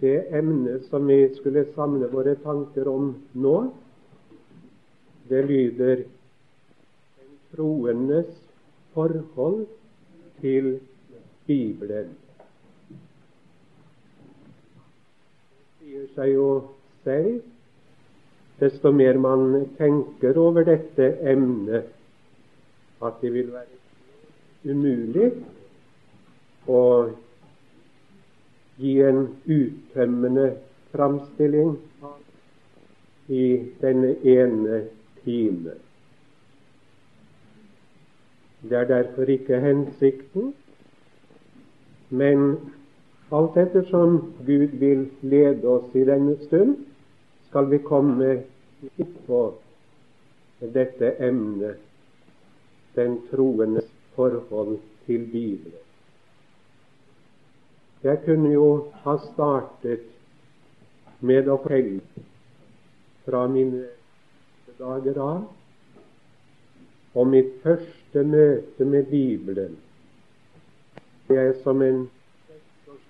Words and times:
Det 0.00 0.28
emnet 0.38 0.84
som 0.90 1.06
vi 1.06 1.34
skulle 1.34 1.64
samle 1.74 2.06
våre 2.12 2.36
tanker 2.38 2.88
om 2.88 3.10
nå, 3.34 3.56
det 5.28 5.42
lyder 5.48 6.04
den 6.04 7.34
troendes 7.50 8.30
forhold 8.94 9.66
til 10.40 10.78
Bibelen. 11.46 12.14
Det 15.82 15.90
sier 15.90 16.08
seg 16.14 16.34
jo 16.36 16.48
selv, 17.02 17.42
desto 18.62 18.94
mer 18.94 19.18
man 19.18 19.64
tenker 19.78 20.38
over 20.38 20.66
dette 20.66 21.12
emnet, 21.26 21.90
at 23.02 23.18
det 23.22 23.34
vil 23.34 23.50
være 23.54 24.70
umulig 24.70 25.32
å 26.70 26.82
gi 28.78 29.00
en 29.02 29.20
uttømmende 29.46 30.52
framstilling 30.92 31.76
i 33.28 33.44
denne 33.80 34.14
ene 34.22 34.82
time. 35.24 35.74
Det 38.62 38.78
er 38.78 38.84
derfor 38.84 39.22
ikke 39.22 39.60
hensikten, 39.60 40.54
men 42.10 42.56
alt 43.32 43.56
ettersom 43.56 44.18
Gud 44.46 44.78
vil 44.80 45.08
lede 45.22 45.68
oss 45.68 45.94
i 45.94 46.04
denne 46.08 46.36
stund, 46.46 46.76
skal 47.48 47.68
vi 47.70 47.78
komme 47.84 48.30
inn 48.88 49.12
på 49.26 49.42
dette 50.74 51.14
emnet, 51.24 51.76
den 52.96 53.20
troendes 53.30 53.90
forhold 54.16 54.78
til 55.06 55.28
Bibelen. 55.32 55.87
Jeg 58.02 58.18
kunne 58.24 58.52
jo 58.52 58.92
ha 59.02 59.16
startet 59.18 60.04
med 61.20 61.48
å 61.50 61.56
fortelle 61.58 61.98
fra 63.24 63.40
mine 63.50 63.88
dager 64.78 65.18
av 65.18 65.48
om 67.18 67.32
mitt 67.34 67.56
første 67.64 68.22
møte 68.22 68.86
med 68.86 69.10
Bibelen. 69.10 69.74
Jeg 71.26 71.56
som 71.64 71.82
en 71.82 72.04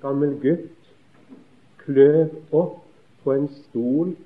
gammel 0.00 0.38
gutt 0.40 0.88
kløp 1.84 2.56
opp 2.56 2.80
på 3.22 3.36
en 3.36 3.48
stol 3.60 4.16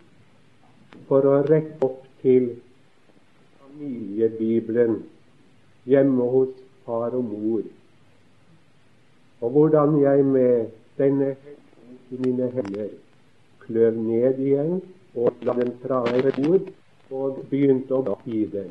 for 1.11 1.27
å 1.27 1.42
rekke 1.50 1.83
opp 1.89 2.06
til 2.22 2.53
familiebibelen 3.59 5.00
hjemme 5.91 6.33
hos 6.37 6.55
far 6.87 7.19
og 7.19 7.27
mor 7.34 7.67
og 9.43 9.51
hvordan 9.51 9.98
jeg 10.01 10.25
med 10.25 10.71
denne 10.98 11.33
i 12.11 12.19
mine 12.21 12.48
hender 12.55 12.93
kløv 13.65 13.99
ned 13.99 14.39
igjen 14.39 14.79
og 15.15 15.43
la 15.47 15.55
den 15.59 15.73
fra 15.83 16.03
meg 16.07 16.29
et 16.31 16.39
ord 16.47 16.71
og 17.12 17.43
begynte 17.51 17.99
å 17.99 18.17
i 18.27 18.45
den. 18.53 18.71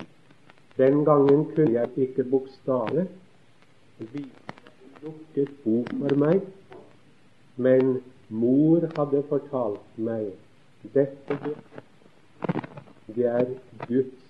Den 0.78 1.04
gangen 1.06 1.46
kunne 1.52 1.76
jeg 1.76 2.08
ikke 2.08 2.24
bokstavet. 2.32 3.12
lukket 5.02 5.52
bok 5.64 5.92
for 6.00 6.16
meg, 6.24 6.42
men 7.58 8.00
mor 8.30 8.88
hadde 8.96 9.22
fortalt 9.30 9.98
meg 9.98 10.32
dette 10.96 11.38
det 13.16 13.26
er 13.26 13.46
Guds 13.88 14.22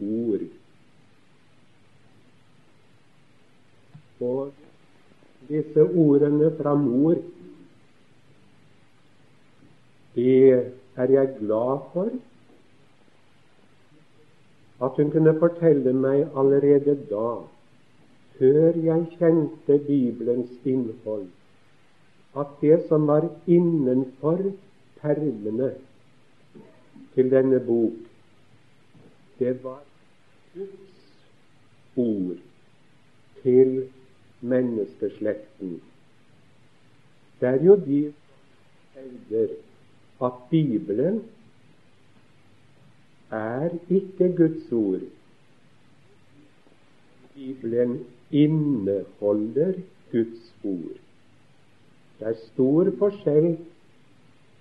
ord. 0.00 0.44
Og 4.20 4.67
disse 5.48 5.82
ordene 5.82 6.50
fra 6.56 6.74
mor, 6.74 7.16
det 10.14 10.72
er 10.96 11.10
jeg 11.10 11.34
glad 11.40 11.78
for. 11.92 12.10
At 14.84 14.96
hun 14.96 15.10
kunne 15.10 15.34
fortelle 15.38 15.92
meg 15.92 16.28
allerede 16.38 16.94
da, 17.10 17.30
før 18.38 18.78
jeg 18.84 19.06
kjente 19.18 19.78
Bibelens 19.86 20.52
innhold, 20.64 21.26
at 22.38 22.54
det 22.60 22.84
som 22.88 23.06
var 23.10 23.26
innenfor 23.46 24.52
permene 25.00 25.72
til 27.14 27.30
denne 27.30 27.58
bok, 27.66 27.98
det 29.38 29.54
var 29.64 29.82
Guds 30.54 31.96
ord 31.96 32.36
til 33.42 33.72
menneskeslekten. 34.40 35.80
Det 37.40 37.48
er 37.48 37.64
jo 37.64 37.76
de 37.86 38.14
som 38.94 39.48
at 40.22 40.32
Bibelen 40.50 41.22
er 43.30 43.68
ikke 43.90 44.36
Guds 44.36 44.72
ord. 44.72 45.00
Bibelen 47.34 48.06
inneholder 48.30 49.72
Guds 50.12 50.54
ord. 50.64 50.98
Det 52.18 52.26
er 52.26 52.34
stor 52.52 52.90
forskjell 52.98 53.58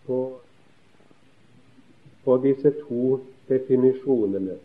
på, 0.05 0.39
på 2.23 2.37
disse 2.43 2.73
to 2.87 3.19
definisjonene. 3.49 4.57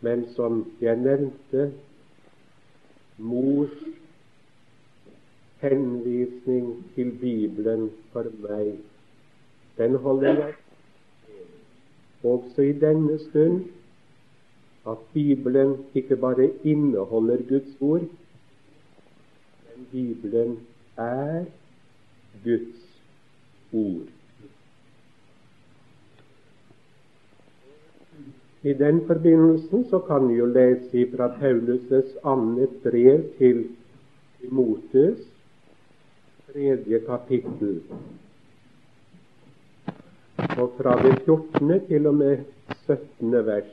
Men 0.00 0.26
som 0.34 0.64
jeg 0.80 0.96
nevnte 0.96 1.72
mors 3.18 3.74
henvisning 5.60 6.84
til 6.94 7.10
Bibelen 7.20 7.90
for 8.12 8.30
meg, 8.42 8.76
den 9.78 9.96
holder 10.04 10.28
jeg 10.28 10.54
også 12.24 12.62
i 12.62 12.72
denne 12.72 13.18
stund 13.18 13.64
at 14.88 14.98
Bibelen 15.12 15.76
ikke 15.94 16.16
bare 16.16 16.50
inneholder 16.64 17.42
Guds 17.48 17.76
ord, 17.80 18.06
men 19.66 19.86
Bibelen 19.92 20.58
er 20.96 21.44
Guds 22.44 22.86
ord. 23.72 24.17
I 28.62 28.72
den 28.72 29.06
forbindelsen 29.06 29.84
så 29.90 29.98
kan 29.98 30.28
vi 30.28 30.34
jo 30.34 30.46
lese 30.46 31.04
fra 31.16 31.28
Paulus' 31.38 32.16
annet 32.26 32.70
brev 32.82 33.22
til 33.38 33.68
Timotes, 34.40 35.18
tredje 36.52 36.98
kapittel, 37.06 37.82
og 40.58 40.74
fra 40.80 40.96
det 41.02 41.14
14. 41.24 41.80
til 41.86 42.06
og 42.06 42.14
med 42.14 42.38
17. 42.86 43.46
vers. 43.46 43.70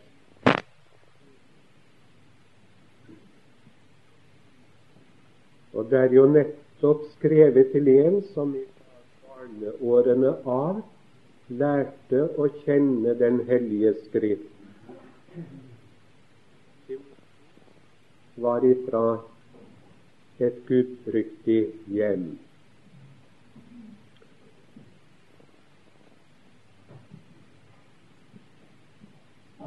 Og 5.74 5.90
det 5.90 6.00
er 6.00 6.14
jo 6.14 6.28
nettopp 6.30 7.08
skrevet 7.18 7.72
til 7.74 7.88
en 7.88 8.22
som 8.34 8.54
i 8.56 8.68
barneårene 9.26 10.38
av 10.46 10.84
lærte 11.50 12.28
å 12.38 12.54
kjenne 12.62 13.18
Den 13.20 13.42
hellige 13.50 13.98
Skrift 14.06 14.55
var 18.38 18.66
ifra 18.66 19.04
et 20.40 20.58
gudfryktig 20.68 21.62
hjem. 21.88 22.26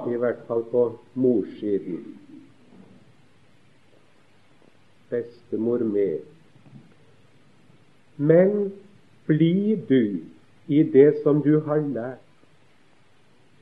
I 0.08 0.16
hvert 0.16 0.44
fall 0.46 0.64
på 0.70 0.82
morssiden. 1.14 2.04
Bestemor 5.10 5.78
med. 5.78 6.20
Men 8.16 8.72
bli 9.26 9.76
du 9.88 10.20
i 10.68 10.82
det 10.82 11.10
som 11.22 11.42
du 11.42 11.60
har 11.60 11.80
lært, 11.80 12.27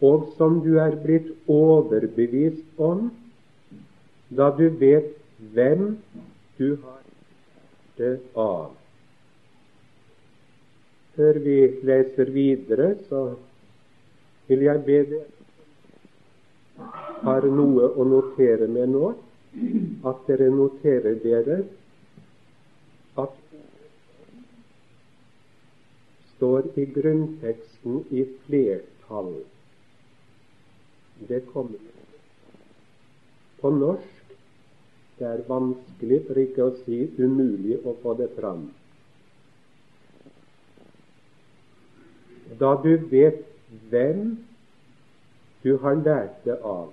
og 0.05 0.33
som 0.37 0.61
du 0.65 0.77
er 0.83 0.97
blitt 1.01 1.29
overbevist 1.49 2.81
om, 2.83 3.09
da 4.29 4.51
du 4.59 4.69
vet 4.81 5.15
hvem 5.55 5.97
du 6.59 6.77
har 6.83 7.03
det 7.97 8.19
av. 8.37 8.75
Før 11.17 11.39
vi 11.41 11.57
leser 11.89 12.31
videre, 12.33 12.91
så 13.09 13.23
vil 14.49 14.67
jeg 14.67 14.85
be 14.85 15.01
dere 15.13 15.33
har 17.25 17.47
noe 17.49 17.89
å 17.97 18.05
notere 18.05 18.69
med 18.69 18.93
nå, 18.93 19.15
at 20.05 20.27
dere 20.29 20.51
noterer 20.53 21.17
dere 21.23 21.63
at 23.23 23.39
står 26.35 26.69
i 26.77 26.85
grunnteksten 26.93 28.03
i 28.13 28.27
flertall. 28.45 29.33
Det 31.19 31.47
kommende. 31.53 31.79
på 33.61 33.71
norsk. 33.71 34.35
Det 35.19 35.27
er 35.27 35.47
vanskelig, 35.49 36.19
for 36.27 36.39
ikke 36.39 36.65
å 36.65 36.75
si 36.85 36.99
umulig, 37.19 37.79
å 37.85 37.97
få 38.03 38.13
det 38.19 38.29
fram. 38.37 38.67
da 42.61 42.75
du 42.83 42.97
vet 43.11 43.43
hvem 43.91 44.37
du 45.63 45.77
har 45.83 45.95
lært 45.95 46.45
det 46.45 46.59
av. 46.63 46.93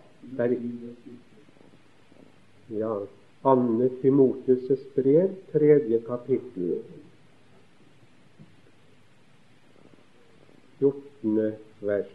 Ja, 2.74 2.94
Anne 3.46 3.90
Timotes' 4.02 4.86
brev, 4.96 5.36
tredje 5.52 6.00
kapittel, 6.08 6.80
14. 10.80 11.54
vers. 11.82 12.12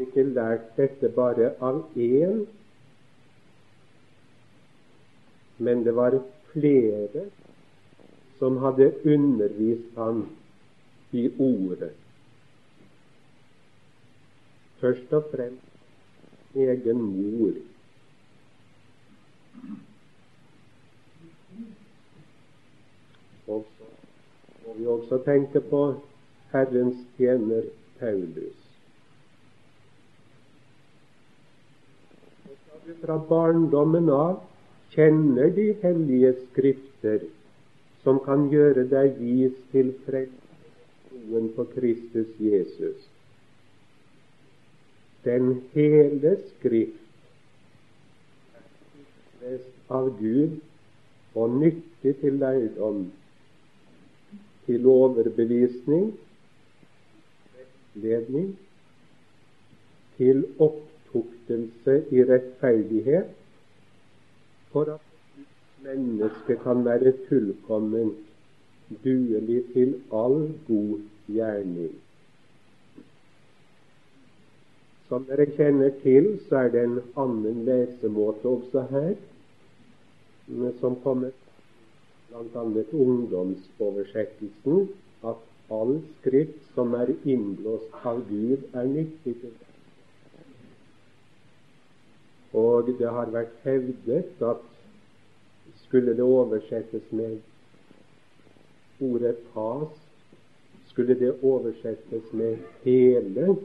Ikke 0.00 0.22
lært 0.22 0.70
dette 0.76 1.08
bare 1.14 1.52
av 1.60 1.82
én, 1.96 2.44
men 5.58 5.84
det 5.84 5.94
var 5.96 6.16
flere 6.52 7.24
som 8.38 8.56
hadde 8.64 8.92
undervist 9.04 9.96
ham 9.96 10.22
i 11.12 11.26
ordet. 11.38 11.92
Først 14.80 15.12
og 15.12 15.26
fremst 15.34 16.56
egen 16.56 17.02
mor. 17.02 17.52
Og 23.46 23.66
så 23.76 23.84
må 24.66 24.74
vi 24.78 24.86
også 24.86 25.20
tenke 25.24 25.60
på 25.60 25.84
Herrens 26.52 27.06
tjener 27.18 27.62
Paulus. 27.98 28.59
Fra 33.00 33.18
barndommen 33.28 34.08
av 34.10 34.40
kjenner 34.94 35.50
de 35.54 35.72
hellige 35.82 36.32
skrifter, 36.40 37.26
som 38.02 38.18
kan 38.24 38.48
gjøre 38.50 38.86
deg 38.90 39.18
vis 39.20 39.56
til 39.72 39.92
frelsen 40.06 41.50
på 41.56 41.66
Kristus 41.74 42.32
Jesus. 42.40 43.06
Den 45.24 45.60
hele 45.74 46.36
Skrift 46.48 46.96
er 49.44 49.60
av 49.92 50.08
Gud 50.18 50.58
og 51.36 51.56
nyttig 51.60 52.14
til 52.22 52.38
lærdom, 52.40 53.04
til 54.66 54.86
overbevisning, 54.86 56.10
rettledning, 57.94 58.54
til 60.16 60.44
oppdrag 60.58 60.89
opptuktelse 61.14 62.04
i 62.10 62.24
rettferdighet, 62.24 63.30
for 64.72 64.84
at 64.94 65.00
mennesket 65.84 66.60
kan 66.62 66.84
være 66.84 67.12
fullkomment, 67.28 68.18
duelig 69.04 69.64
til 69.72 69.94
all 70.12 70.54
god 70.68 71.00
gjerning. 71.26 71.92
Som 75.08 75.24
dere 75.26 75.46
kjenner 75.56 75.90
til, 76.02 76.38
så 76.48 76.56
er 76.64 76.68
det 76.74 76.82
en 76.86 76.98
annen 77.18 77.64
lesemåte 77.66 78.46
også 78.46 78.80
her, 78.90 79.14
som 80.80 80.98
kommer 81.02 81.30
bl.a. 82.30 82.62
ungdomsoversettelsen, 82.92 84.88
at 85.26 85.36
all 85.70 85.96
skrift 86.20 86.62
som 86.74 86.94
er 86.94 87.10
innblåst 87.24 87.90
av 88.06 88.22
Gud, 88.28 88.60
er 88.74 88.86
nyttig 88.86 89.34
til 89.42 89.52
og 92.52 92.90
det 92.98 93.08
har 93.08 93.30
vært 93.30 93.54
hevdet 93.64 94.42
at 94.42 94.62
skulle 95.84 96.14
det 96.16 96.24
oversettes 96.24 97.12
med 97.12 97.38
ordet 99.00 99.36
'pas', 99.54 99.98
skulle 100.88 101.14
det 101.14 101.38
oversettes 101.42 102.32
med 102.32 102.58
'hele', 102.84 103.56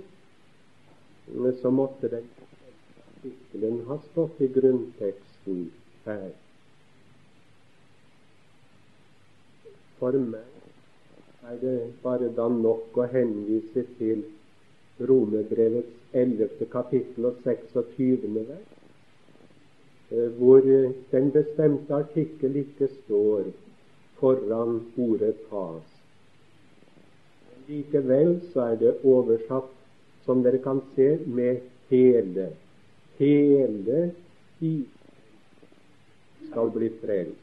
så 1.61 1.69
måtte 1.69 2.09
den 2.09 2.29
artikkelen 3.07 3.85
ha 3.85 3.97
stått 4.11 4.41
i 4.41 4.47
grunnteksten 4.47 5.71
her. 6.05 6.29
For 9.99 10.11
meg 10.11 10.55
er 11.49 11.57
det 11.61 11.93
bare 12.03 12.29
da 12.35 12.47
nok 12.47 12.97
å 12.97 13.07
henvise 13.11 13.85
til 13.97 14.23
Romerbrevets 14.99 16.04
11. 16.15 16.65
kapittel 16.71 17.25
og 17.25 17.35
26. 17.43 18.47
vers, 18.47 18.71
eh, 20.11 20.31
hvor 20.37 20.61
den 21.11 21.31
bestemte 21.31 21.93
artikkel 21.93 22.55
ikke 22.55 22.87
står 23.03 23.43
foran 24.19 24.81
ordet 24.97 25.35
'tas'. 25.49 25.91
Likevel 27.67 28.41
så 28.53 28.61
er 28.61 28.75
det 28.75 28.97
oversatt, 29.03 29.71
som 30.25 30.43
dere 30.43 30.57
kan 30.57 30.81
se, 30.95 31.17
med 31.25 31.57
'hele'. 31.89 32.49
Hele 33.17 34.13
Israel 34.61 34.85
skal 36.55 36.71
bli 36.71 36.89
frelst. 37.01 37.41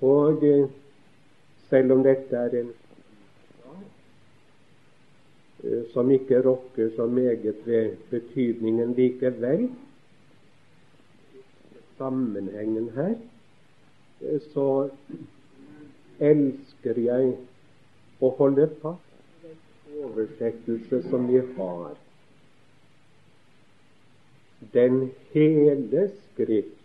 Og 0.00 0.44
eh, 0.44 0.68
selv 1.70 1.92
om 1.92 2.02
dette 2.02 2.36
er 2.36 2.60
en 2.60 2.70
Eh, 2.70 2.85
som 5.92 6.10
ikke 6.10 6.42
rokker 6.42 6.90
så 6.96 7.06
meget 7.06 7.56
ved 7.66 7.96
betydningen 8.10 8.94
likevel. 8.94 9.68
Sammenhengen 11.98 12.90
her, 12.94 13.14
eh, 14.20 14.40
så 14.52 14.88
elsker 16.20 17.00
jeg 17.00 17.36
å 18.20 18.30
holde 18.38 18.68
fast 18.82 19.44
den 19.44 20.04
oversettelse 20.04 21.02
som 21.10 21.28
vi 21.28 21.40
har. 21.56 21.96
Den 24.72 25.10
hele 25.32 26.10
Skrift 26.32 26.76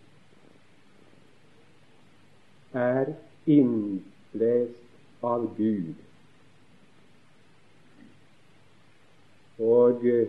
er 2.72 3.12
innlest 3.46 5.22
av 5.22 5.44
Gud. 5.56 5.94
Og 9.58 10.06
eh, 10.06 10.28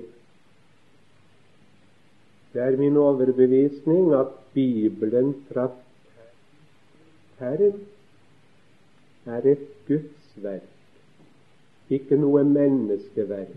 det 2.53 2.61
er 2.61 2.77
min 2.77 2.97
overbevisning 2.97 4.13
at 4.13 4.27
Bibelen 4.53 5.35
fra 5.49 5.67
Herren 7.39 7.79
er 9.25 9.47
et 9.51 9.67
Guds 9.87 10.33
verk, 10.35 10.69
ikke 11.89 12.19
noe 12.21 12.43
menneskeverk. 12.43 13.55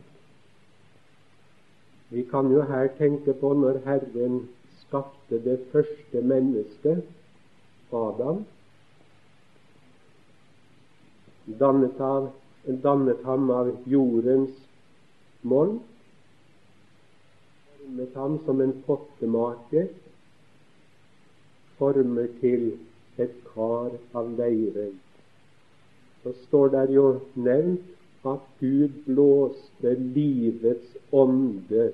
Vi 2.11 2.23
kan 2.31 2.49
jo 2.55 2.63
her 2.63 2.89
tenke 2.99 3.35
på 3.35 3.53
når 3.53 3.83
Herren 3.85 4.41
skapte 4.87 5.43
det 5.45 5.59
første 5.73 6.23
mennesket, 6.23 7.03
Adam, 7.93 8.45
dannet, 11.61 12.01
av, 12.01 12.31
dannet 12.83 13.25
ham 13.25 13.51
av 13.51 13.75
jordens 13.87 14.66
moll, 15.53 15.77
formet 17.79 18.15
ham 18.21 18.39
som 18.45 18.61
en 18.61 18.75
pottemake, 18.87 19.87
former 21.79 22.29
til 22.41 22.73
et 23.19 23.37
kar 23.53 23.93
av 24.17 24.33
leire. 24.39 24.89
Så 26.23 26.33
står 26.47 26.73
det 26.75 26.87
jo 26.97 27.07
nevnt 27.35 28.27
at 28.27 28.43
Gud 28.61 28.99
blåste 29.07 29.95
livets 30.17 30.97
ånde 31.15 31.91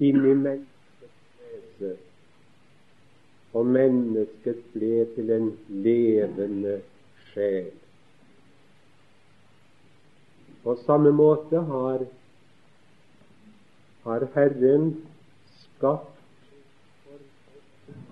inn 0.00 0.24
i 0.26 0.34
menneskets 0.34 2.04
og 3.56 3.66
mennesket 3.66 4.58
ble 4.74 5.04
til 5.14 5.30
en 5.32 5.48
levende 5.84 6.78
sjel. 7.30 7.70
På 10.62 10.74
samme 10.84 11.12
måte 11.16 11.62
har 11.70 12.04
har 14.04 14.28
Herren 14.34 14.90
skapt 15.64 16.18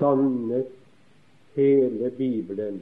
dannet 0.00 0.72
hele 1.54 2.10
Bibelen. 2.10 2.80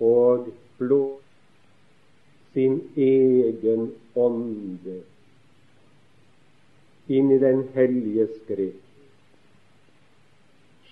Og 0.00 0.48
blå 0.78 1.20
sin 2.52 2.80
egen 2.96 3.92
ånde 4.16 5.00
inn 7.08 7.30
i 7.32 7.38
Den 7.38 7.64
hellige 7.74 8.28
skrift, 8.36 8.88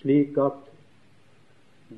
slik 0.00 0.38
at 0.38 0.66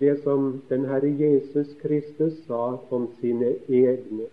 det 0.01 0.15
som 0.23 0.63
den 0.69 0.85
Herre 0.89 1.11
Jesus 1.21 1.75
Kristus 1.83 2.39
sa 2.47 2.79
om 2.91 3.09
sine 3.21 3.55
egne 3.69 4.29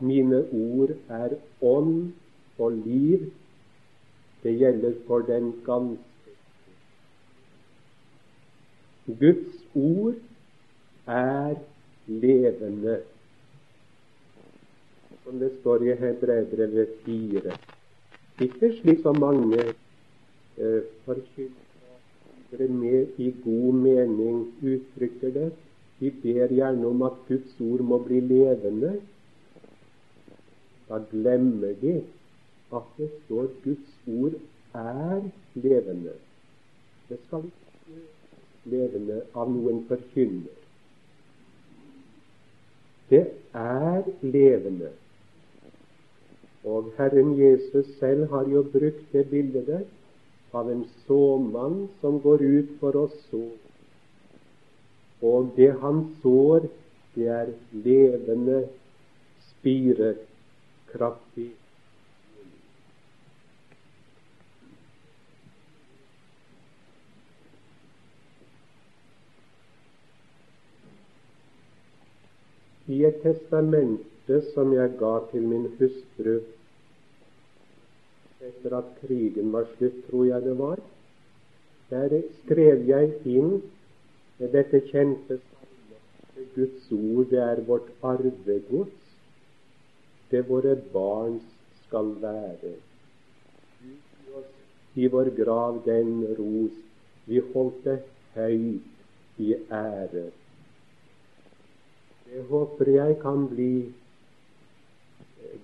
mine 0.00 0.42
ord 0.52 0.90
er 1.08 1.36
ånd 1.62 2.12
og 2.58 2.72
liv. 2.72 3.30
Det 4.42 4.58
gjelder 4.58 4.92
for 5.06 5.24
den 5.26 5.52
ganske 5.66 6.16
Guds 9.06 9.54
ord 9.74 10.14
er 11.06 11.54
levende, 12.06 12.96
som 15.24 15.38
det 15.38 15.50
står 15.60 15.84
i 15.86 15.94
Hebrevet 16.00 16.88
4. 17.04 17.54
Ikke 18.42 18.72
slik 18.80 19.04
som 19.04 19.20
mange 19.22 19.62
eh, 19.62 20.82
forkynnere 21.04 22.68
med 22.68 23.14
i 23.22 23.30
god 23.44 23.78
mening 23.86 24.42
uttrykker 24.62 25.30
det. 25.38 25.52
De 26.00 26.10
ber 26.10 26.50
gjerne 26.50 26.86
om 26.86 27.02
at 27.06 27.22
Guds 27.28 27.60
ord 27.60 27.86
må 27.86 28.02
bli 28.08 28.20
levende. 28.20 28.96
Da 30.88 31.00
glemmer 31.10 31.74
de 31.80 31.96
at 32.76 32.92
det 32.98 33.10
står 33.24 33.48
Guds 33.64 33.96
ord 34.06 34.36
er 34.74 35.22
levende. 35.54 36.12
Det 37.08 37.18
skal 37.26 37.46
ikke 37.46 37.98
levende 38.70 39.22
av 39.34 39.50
noen 39.50 39.82
forkynner. 39.88 40.54
Det 43.10 43.24
er 43.54 44.08
levende. 44.22 44.90
Og 46.66 46.90
Herren 46.98 47.36
Jesus 47.38 47.86
selv 48.00 48.26
har 48.30 48.48
jo 48.50 48.64
brukt 48.72 49.12
det 49.12 49.28
bildet 49.30 49.86
av 50.56 50.70
en 50.70 50.82
såmann 51.06 51.84
som 52.00 52.18
går 52.24 52.42
ut 52.42 52.72
for 52.80 52.98
å 52.98 53.06
så. 53.28 53.44
Og 55.22 55.52
det 55.56 55.70
han 55.82 56.02
sår, 56.22 56.66
det 57.14 57.28
er 57.32 57.52
levende 57.86 58.64
spirer, 59.50 60.18
kraftig. 60.96 61.52
I 72.86 73.04
et 73.04 73.22
testamente 73.22 74.42
som 74.54 74.72
jeg 74.72 74.92
ga 74.98 75.16
til 75.32 75.48
min 75.50 75.66
hustru 75.78 76.36
etter 78.46 78.76
at 78.78 78.92
krigen 79.00 79.50
var 79.52 79.66
slutt, 79.76 79.96
tror 80.06 80.24
jeg 80.28 80.42
det 80.44 80.58
var. 80.58 80.78
Der 81.90 82.14
skrev 82.42 82.86
jeg 82.86 83.12
inn 83.26 83.58
dette 84.38 84.82
kjente 84.90 85.40
Guds 86.54 86.92
ord, 86.92 87.26
det 87.30 87.40
er 87.42 87.62
vårt 87.66 87.90
arvegods. 88.02 89.05
Det 90.30 90.42
våre 90.48 90.74
barn 90.92 91.40
skal 91.86 92.10
være. 92.22 92.72
I 94.94 95.06
vår 95.12 95.30
grav 95.36 95.82
den 95.84 96.24
ros. 96.38 96.74
Vi 97.26 97.42
holdt 97.52 97.84
det 97.84 98.00
høyt 98.34 99.38
i 99.42 99.54
ære. 99.70 100.26
Det 102.26 102.44
håper 102.50 102.90
jeg 102.90 103.16
kan 103.22 103.48
bli 103.48 103.92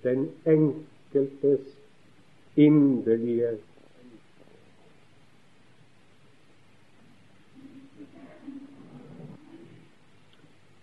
den 0.03 0.29
enkeltes 0.45 1.67
inderlige 2.55 3.57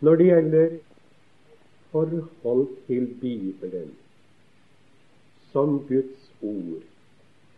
Når 0.00 0.16
det 0.16 0.26
gjelder 0.26 0.68
forhold 1.90 2.68
til 2.86 3.06
Bibelen 3.20 3.94
som 5.52 5.78
Guds 5.88 6.32
ord, 6.42 6.82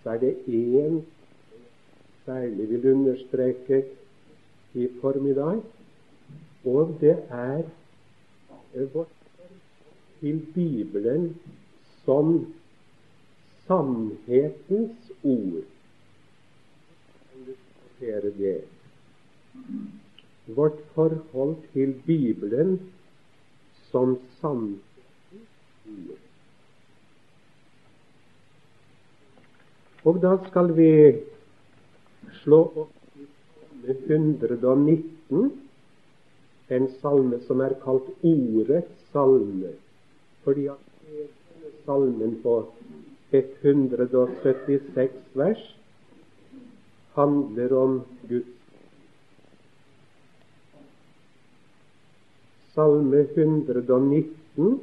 så 0.02 0.10
er 0.10 0.18
det 0.18 0.36
én 0.48 1.02
særlig 2.24 2.68
vil 2.70 2.92
understreke 2.92 3.84
i 4.74 4.88
formiddag, 5.00 5.60
og 6.64 6.96
det 7.00 7.16
er 7.28 7.62
vårt 8.92 9.06
til 10.20 10.46
Bibelen 10.54 11.36
som 12.04 12.46
sannhetens 13.66 15.12
ord. 15.22 15.62
Vårt 20.46 20.78
forhold 20.94 21.56
til 21.72 21.94
Bibelen 22.06 22.92
som 23.92 24.16
sannhetens 24.40 26.10
ord. 26.10 26.18
Og 30.02 30.18
da 30.22 30.32
skal 30.48 30.72
vi 30.74 30.92
slå 32.42 32.60
opp 32.82 32.90
i 33.86 33.86
salme 33.86 34.08
119, 34.08 35.52
en 36.72 36.88
salme 37.02 37.38
som 37.46 37.60
er 37.62 37.74
kalt 37.84 38.08
Ordets 38.26 38.94
salme, 39.12 39.70
fordi 40.42 40.66
at 40.72 40.82
salmen 41.86 42.32
på 42.42 42.54
176 43.32 45.14
vers 45.38 45.62
handler 47.14 47.76
om 47.76 48.02
Guds 48.28 48.61
Salme 52.74 53.26
119, 53.34 54.80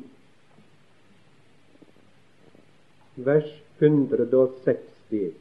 vers 3.16 3.50
160. 3.80 5.34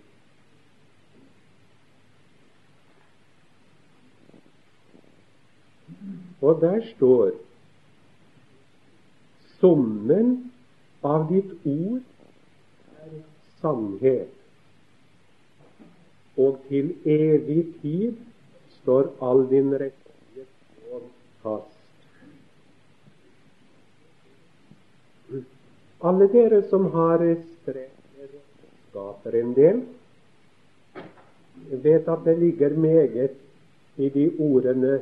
Og 6.41 6.61
der 6.61 6.81
står 6.95 7.31
Summen 9.59 10.53
av 11.03 11.25
ditt 11.33 11.51
ord 11.67 12.03
er 13.03 13.17
sannhet. 13.59 14.35
Og 16.39 16.61
til 16.69 16.93
evig 17.03 17.65
tid 17.83 18.21
står 18.77 19.11
all 19.19 19.43
din 19.51 19.75
rettferdighet 19.75 20.95
og 20.95 21.11
fast. 21.43 21.78
Alle 26.01 26.29
dere 26.31 26.63
som 26.71 26.87
har 26.93 27.25
streker 27.63 29.35
en 29.41 29.55
del, 29.55 29.81
vet 31.83 32.09
at 32.09 32.25
det 32.25 32.39
ligger 32.39 32.77
meget 32.79 33.35
i 33.97 34.09
de 34.15 34.31
ordene 34.39 35.01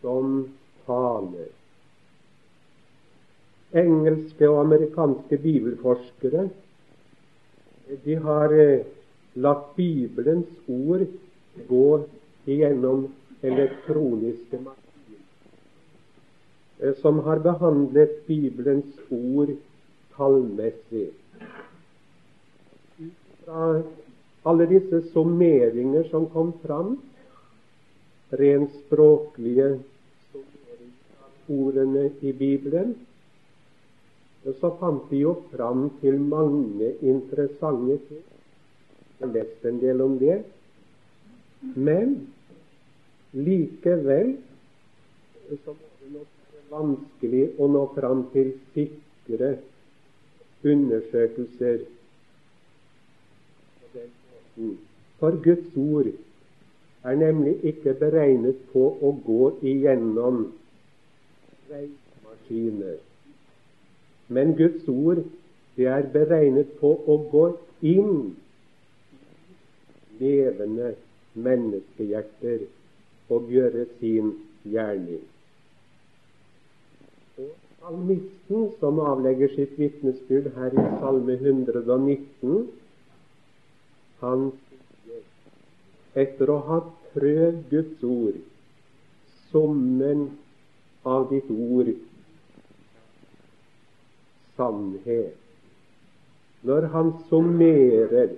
som 0.00 0.48
taler. 0.86 1.52
Engelske 3.70 4.48
og 4.50 4.60
amerikanske 4.64 5.38
bibelforskere 5.38 6.48
de 8.04 8.14
har 8.14 8.52
eh, 8.54 8.86
latt 9.34 9.70
Bibelens 9.76 10.50
ord 10.68 11.06
gå 11.68 11.86
igjennom 12.46 13.08
elektroniske 13.42 14.60
maskiner, 14.62 14.76
eh, 14.76 14.79
som 17.00 17.18
har 17.26 17.42
behandlet 17.44 18.26
Bibelens 18.26 18.96
ord 19.10 19.52
tallmessig. 20.16 21.10
Ut 23.00 23.44
fra 23.44 23.82
alle 24.48 24.66
disse 24.70 25.02
summeringer 25.12 26.08
som 26.08 26.28
kom 26.32 26.52
fram, 26.62 26.96
rent 28.30 28.72
språklige 28.86 29.70
ordene 31.50 32.10
i 32.20 32.32
Bibelen, 32.32 32.94
så 34.60 34.70
fant 34.80 35.10
de 35.10 35.20
jo 35.20 35.34
fram 35.50 35.90
til 36.00 36.16
mange 36.20 36.94
interessante 37.04 37.98
ting. 38.08 38.24
Jeg 39.20 39.28
har 39.28 39.34
lest 39.34 39.64
en 39.68 39.80
del 39.82 40.00
om 40.00 40.16
det. 40.16 40.38
Men 41.76 42.14
likevel 43.36 44.38
så 45.60 45.74
må 45.74 45.89
vanskelig 46.70 47.44
å 47.58 47.68
nå 47.74 47.84
fram 47.96 48.24
til 48.34 48.52
sikre 48.74 49.50
undersøkelser. 50.64 51.84
For 55.20 55.36
Guds 55.44 55.76
ord 55.76 56.10
er 57.04 57.20
nemlig 57.20 57.58
ikke 57.72 57.94
beregnet 58.00 58.64
på 58.72 58.86
å 59.00 59.14
gå 59.26 59.52
igjennom 59.74 60.42
reisemaskiner 61.70 62.98
men 64.30 64.54
Guds 64.54 64.88
ord 64.88 65.24
det 65.76 65.86
er 65.90 66.06
beregnet 66.12 66.70
på 66.78 66.90
å 67.12 67.16
gå 67.32 67.46
inn 67.90 68.12
levende 70.20 70.92
menneskehjerter 71.34 72.62
og 73.34 73.50
gjøre 73.50 73.86
sin 73.98 74.34
gjerning. 74.70 75.24
Salmisten, 77.80 78.70
som 78.80 79.00
avlegger 79.00 79.48
sitt 79.54 79.78
vitnesbyrd 79.78 80.50
her 80.56 80.74
i 80.76 80.84
Salme 81.00 81.36
119, 81.38 82.66
han 84.20 84.50
etter 86.14 86.52
å 86.52 86.58
ha 86.66 86.80
prøvd 87.14 87.62
Guds 87.70 88.04
ord. 88.04 88.36
Summen 89.50 90.26
av 91.08 91.30
ditt 91.32 91.48
ord 91.50 91.88
sannhet. 94.60 95.36
Når 96.62 96.82
han 96.92 97.14
summerer 97.30 98.34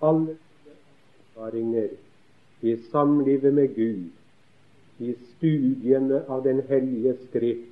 alle 0.00 0.38
erfaringer 0.38 1.92
i 2.62 2.76
samlivet 2.88 3.54
med 3.54 3.76
Gud, 3.76 4.08
i 5.02 5.12
studiene 5.34 6.22
av 6.28 6.44
Den 6.44 6.62
hellige 6.68 7.14
Skrift, 7.26 7.71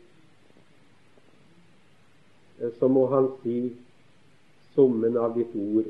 så 2.79 2.89
må 2.89 3.07
han 3.07 3.29
si 3.43 3.73
summen 4.75 5.17
av 5.17 5.35
ditt 5.37 5.55
ord 5.57 5.85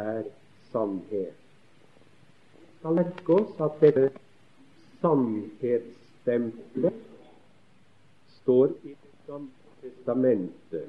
er 0.00 0.22
sannhet. 0.72 1.34
Skal 2.78 2.94
merke 2.98 3.32
oss 3.38 3.60
at 3.64 3.80
dette 3.82 4.10
sannhetsstempelet 5.02 6.96
står 8.40 8.68
i 8.84 8.92
Det 8.94 9.12
gamle 9.26 9.50
testamentet. 9.82 10.88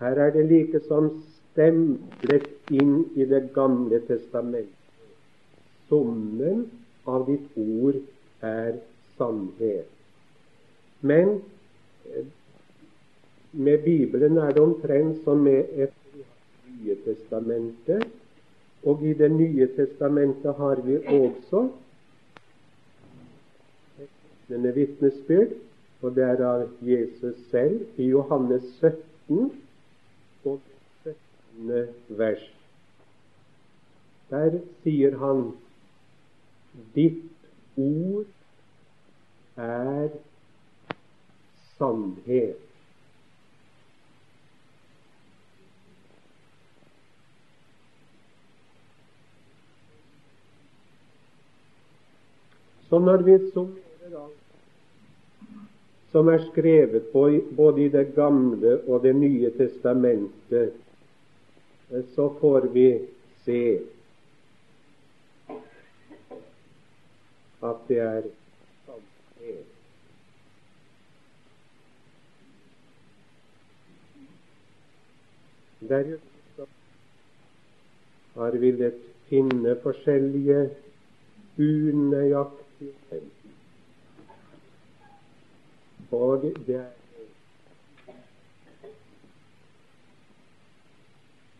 Her 0.00 0.14
er 0.26 0.30
det 0.32 0.44
like 0.48 0.80
som 0.88 1.10
stemplet 1.52 2.48
inn 2.72 2.94
i 3.16 3.24
Det 3.24 3.52
gamle 3.54 4.00
testamentet. 4.08 4.72
Summen 5.88 6.70
av 7.06 7.26
ditt 7.28 7.56
ord 7.56 7.96
er 8.42 8.72
sannhet. 9.18 9.88
Men 11.00 11.40
med 13.56 13.84
Bibelen 13.84 14.36
er 14.38 14.52
det 14.52 14.62
omtrent 14.62 15.24
som 15.24 15.38
med 15.44 15.64
et 15.74 15.92
Nye 16.76 16.96
testamentet. 17.04 18.04
Og 18.82 19.02
i 19.02 19.12
Det 19.12 19.30
nye 19.32 19.68
testamentet 19.76 20.54
har 20.54 20.80
vi 20.84 20.96
også 20.96 21.68
denne 24.48 24.74
vitnesbyrd, 24.74 25.56
og 26.02 26.14
det 26.14 26.24
er 26.24 26.42
av 26.46 26.68
Jesus 26.82 27.40
selv 27.50 27.80
i 27.96 28.10
Johannes 28.12 28.62
17 28.80 29.50
og 30.44 30.60
17. 31.02 31.88
vers. 32.08 32.44
Der 34.30 34.60
sier 34.84 35.16
han 35.18 35.48
Ditt 36.94 37.24
ord 37.76 38.30
er 39.56 40.08
sannhet. 41.78 42.65
Så 52.88 52.98
når 52.98 53.22
vi 53.26 53.38
summerer 53.50 54.18
alt 54.22 54.42
som 56.12 56.28
er 56.32 56.38
skrevet 56.52 57.10
både 57.56 57.82
i 57.84 57.88
Det 57.92 58.14
gamle 58.14 58.78
og 58.88 59.02
Det 59.02 59.16
nye 59.16 59.50
testamentet, 59.58 60.72
så 62.14 62.28
får 62.40 62.66
vi 62.72 62.86
se 63.44 63.78
at 67.62 67.76
det 67.88 67.98
er 67.98 68.22
sannhet. 68.86 69.66
Der 75.88 76.16
har 78.34 78.50
villet 78.50 78.94
finne 79.28 79.76
forskjellige 79.82 80.70
unøyaktigheter. 82.80 83.20
Og 86.10 86.42
det 86.42 86.74
er 86.76 86.86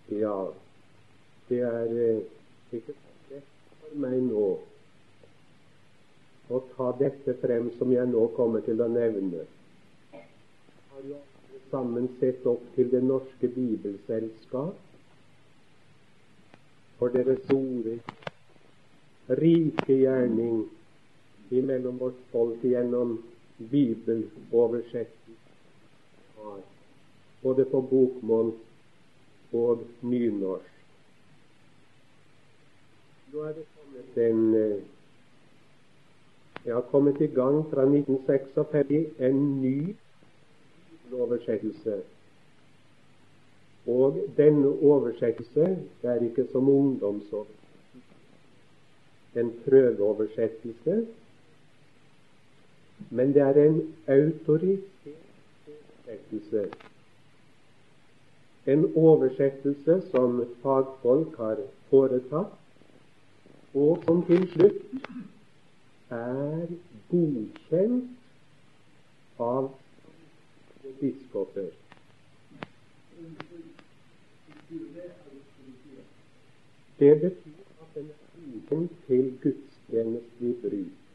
Ja, 0.08 0.46
det 1.48 1.60
er 1.60 2.20
sikkert 2.70 2.96
lett 3.30 3.48
for 3.80 3.96
meg 3.98 4.20
nå 4.22 4.44
å 6.48 6.60
ta 6.76 6.92
dette 7.00 7.34
frem 7.40 7.72
som 7.78 7.90
jeg 7.90 8.06
nå 8.12 8.22
kommer 8.36 8.62
til 8.62 8.80
å 8.80 8.86
nevne. 8.86 9.42
Har 10.12 11.08
jo 11.10 11.18
sammen 11.72 12.06
sett 12.20 12.46
opp 12.46 12.62
til 12.76 12.90
Det 12.90 13.02
norske 13.02 13.48
bibelselskap 13.48 14.78
for 16.98 17.08
deres 17.08 17.42
store, 17.44 17.98
rike 19.42 19.98
gjerning 20.04 20.68
imellom 21.50 21.98
vårt 21.98 22.20
folk 22.30 22.64
gjennom 22.64 23.18
bibeloversettelsen, 23.58 25.36
både 27.42 27.64
på 27.64 27.80
bokmål 27.80 28.52
og 29.52 29.84
nynorsk. 30.00 30.72
Nå 33.32 33.42
er 33.42 33.52
det 33.52 33.64
kommet 33.76 34.18
en 34.30 34.82
Jeg 36.66 36.74
har 36.74 36.82
kommet 36.90 37.20
i 37.20 37.26
gang 37.26 37.60
fra 37.70 37.82
1956 37.86 39.22
en 39.22 39.62
ny 39.62 39.96
oversettelse. 41.12 42.00
Og 43.86 44.16
denne 44.36 44.68
oversettelse 44.68 45.66
det 46.02 46.10
er 46.10 46.24
ikke 46.26 46.46
som 46.52 46.68
ungdomsoversettelse, 46.68 47.62
en 49.36 49.52
prøveoversettelse, 49.64 51.06
men 53.10 53.34
det 53.34 53.42
er 53.42 53.62
en 53.66 53.80
autorisert 54.06 54.92
oversettelse. 56.06 56.70
En 58.66 58.92
oversettelse 58.94 60.02
som 60.10 60.44
fagfolk 60.62 61.36
har 61.36 61.56
foretatt, 61.90 62.52
og 63.74 64.02
som 64.04 64.22
til 64.26 64.48
slutt 64.52 64.82
er 66.10 66.66
godkjent 67.10 68.10
av 69.38 69.70
biskoper. 71.00 71.70
Det 76.98 77.20
betyr 77.20 77.58
at 77.80 77.94
den 77.94 78.10
er 78.10 78.14
godkjent 78.52 78.92
til 79.06 79.34
gudstjenestelig 79.42 80.54
bruk. 80.62 81.05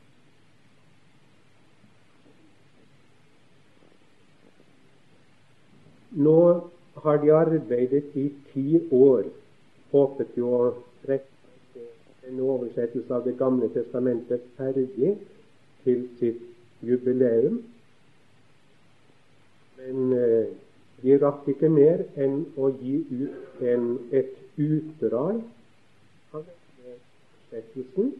Nå 6.11 6.69
har 6.93 7.17
de 7.17 7.31
arbeidet 7.31 8.15
i 8.19 8.29
ti 8.53 8.79
år, 8.91 9.29
håpet 9.91 10.35
jo 10.35 10.49
å 10.55 10.63
rette 11.07 11.85
en 12.27 12.39
oversettelse 12.39 13.13
av 13.15 13.23
Det 13.25 13.37
gamle 13.39 13.69
testamentet 13.71 14.43
ferdig 14.57 15.13
til 15.83 16.03
sitt 16.19 16.41
jubileum. 16.83 17.61
Men 19.79 20.13
eh, 20.13 20.51
de 21.01 21.15
rakk 21.21 21.47
ikke 21.49 21.69
mer 21.71 22.03
enn 22.19 22.43
å 22.59 22.69
gi 22.81 22.99
ut 23.09 23.63
en, 23.71 23.87
et 24.11 24.35
utdrag 24.59 25.39
av 26.35 26.43
oversettelsen, 26.43 28.11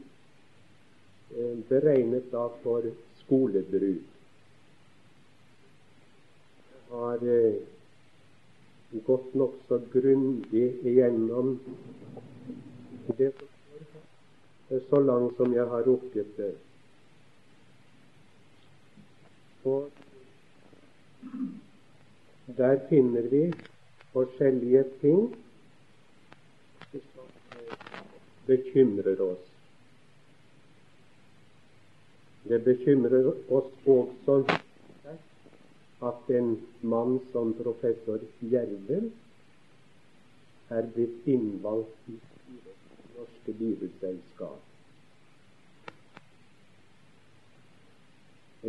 eh, 1.36 1.60
beregnet 1.70 2.32
da 2.32 2.48
for 2.64 2.88
skolebruk. 3.22 4.08
Har 6.92 7.22
eh, 7.24 7.62
gått 8.92 9.34
nokså 9.34 9.80
grundig 9.94 10.68
igjennom 10.84 11.60
det 13.18 13.32
så 14.90 15.00
langt 15.00 15.36
som 15.38 15.54
jeg 15.54 15.66
har 15.68 15.84
rukket 15.84 16.38
det. 16.38 16.52
Og 19.64 19.90
der 22.58 22.80
finner 22.90 23.22
vi 23.32 23.44
forskjellige 24.14 24.84
ting 25.02 25.22
som 26.92 27.28
bekymrer 28.48 29.22
oss. 29.22 29.48
Det 32.44 32.60
bekymrer 32.66 33.32
oss 33.32 33.72
også 33.86 34.61
at 36.02 36.30
en 36.30 36.52
mann 36.82 37.20
som 37.32 37.54
professor 37.54 38.20
Gjervel 38.42 39.12
er 40.78 40.88
blitt 40.96 41.28
innvalgt 41.28 42.10
i 42.10 42.18
Det 42.18 43.18
norske 43.18 43.54
bibelselskap. 43.60 44.62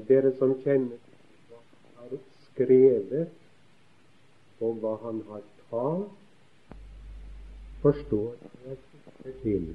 Dere 0.09 0.33
som 0.39 0.53
kjenner 0.65 0.99
hva 1.49 1.61
han 1.61 2.03
har 2.03 2.19
skrevet, 2.49 3.39
og 4.61 4.83
hva 4.83 4.97
han 5.05 5.23
har 5.31 5.47
talt, 5.71 6.77
forstår 7.83 8.37
jeg 8.67 9.35
til. 9.43 9.73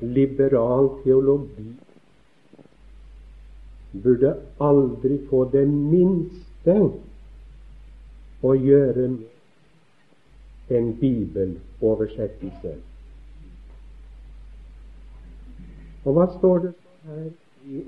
liberal 0.00 0.90
teologi 1.04 1.85
burde 4.02 4.34
aldri 4.60 5.18
få 5.30 5.44
det 5.52 5.64
minste 5.68 6.76
å 8.42 8.54
gjøre 8.54 9.08
med 9.14 10.76
en 10.76 10.90
bibeloversettelse. 11.00 12.74
Og 16.06 16.14
hva 16.14 16.26
står 16.36 16.58
det 16.64 16.72
her 17.06 17.30
i, 17.66 17.82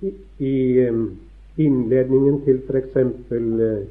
i, 0.00 0.12
i 0.48 0.54
um, 0.88 1.06
innledningen 1.60 2.40
til 2.46 2.60
f.eks. 2.64 2.96
Uh, 2.96 3.88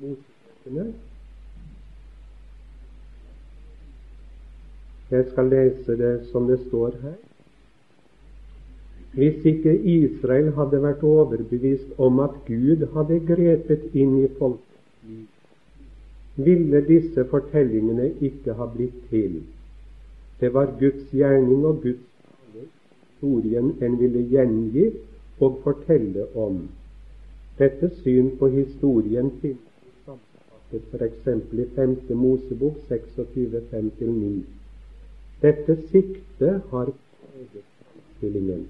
Mosebøkene? 0.00 0.90
Jeg 5.10 5.26
skal 5.32 5.50
lese 5.50 5.98
det 5.98 6.12
som 6.30 6.46
det 6.46 6.60
står 6.68 6.94
her. 7.02 7.18
Hvis 9.14 9.44
ikke 9.44 9.72
Israel 9.74 10.52
hadde 10.54 10.82
vært 10.82 11.02
overbevist 11.02 11.98
om 11.98 12.20
at 12.22 12.36
Gud 12.46 12.86
hadde 12.94 13.18
grepet 13.26 13.94
inn 13.94 14.18
i 14.22 14.28
folkets 14.38 14.70
ville 16.44 16.80
disse 16.86 17.24
fortellingene 17.30 18.12
ikke 18.20 18.54
ha 18.54 18.66
blitt 18.74 19.00
til. 19.10 19.40
Det 20.40 20.52
var 20.54 20.70
Guds 20.80 21.10
gjerning 21.12 21.64
og 21.66 21.82
Guds 21.82 22.06
historien 22.54 23.74
en 23.82 23.98
ville 24.00 24.22
gjengi 24.30 24.86
og 25.40 25.58
fortelle 25.64 26.26
om. 26.36 26.62
Dette 27.58 27.90
syn 28.02 28.30
på 28.38 28.48
historien 28.54 29.30
finnes 29.42 30.06
sammenfattet 30.06 30.82
f.eks. 30.94 31.52
i 31.52 31.66
5. 31.76 31.96
Mosebok 32.16 32.78
26.5-9. 32.88 34.42
Dette 35.42 35.76
siktet 35.90 36.62
har 36.70 36.92
preget 36.92 37.64
framstillingen. 37.82 38.68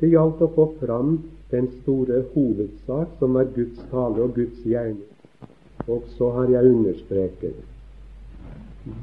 Det 0.00 0.10
gjaldt 0.12 0.42
å 0.44 0.50
få 0.52 0.66
fram 0.80 1.18
den 1.50 1.68
store 1.80 2.22
hovedsak, 2.34 3.14
som 3.18 3.36
var 3.38 3.48
Guds 3.54 3.78
tale 3.90 4.24
og 4.26 4.34
Guds 4.36 4.64
gjerning. 4.66 5.06
Og 5.86 6.02
så 6.16 6.30
har 6.34 6.50
jeg 6.50 6.72
understreket 6.74 7.54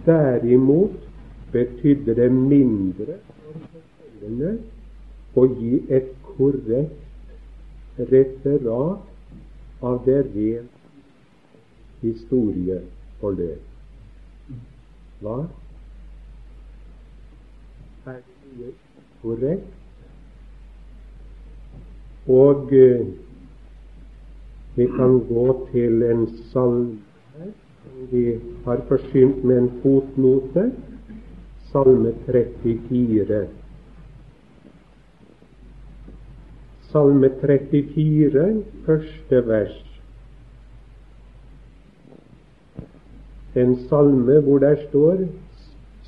Derimot 0.06 0.96
betydde 1.52 2.16
det 2.16 2.30
mindre 2.32 3.18
å 5.36 5.46
gi 5.60 5.80
et 5.92 6.10
korrekt 6.36 8.00
referat 8.12 9.84
av 9.84 10.00
det 10.06 10.22
rent 10.32 10.72
historieforløp. 12.04 13.70
Hva? 15.24 15.38
Er 18.08 18.20
det 18.60 18.74
korrekt? 19.22 19.83
Og 22.28 22.64
uh, 22.64 23.08
vi 24.76 24.86
kan 24.98 25.20
gå 25.30 25.70
til 25.72 26.04
en 26.04 26.28
salme 26.52 27.00
vi 28.12 28.40
har 28.66 28.82
forsynt 28.88 29.44
med 29.44 29.58
en 29.58 29.72
fotnote. 29.82 30.72
Salme 31.72 32.14
34. 32.26 33.48
Salme 36.92 37.30
34, 37.42 38.64
første 38.86 39.48
vers. 39.48 39.80
En 43.56 43.76
salme 43.90 44.40
hvor 44.42 44.60
der 44.60 44.76
står 44.90 45.26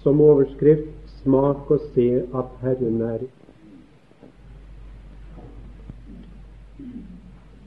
som 0.03 0.21
overskrift 0.21 0.89
'Smak 1.05 1.71
og 1.71 1.79
se 1.93 2.09
at 2.39 2.45
Herren 2.61 3.01
er 3.01 3.19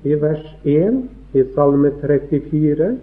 I 0.04 0.14
vers 0.14 0.44
1 0.64 1.08
i 1.34 1.44
Salme 1.54 1.90
34 2.00 2.96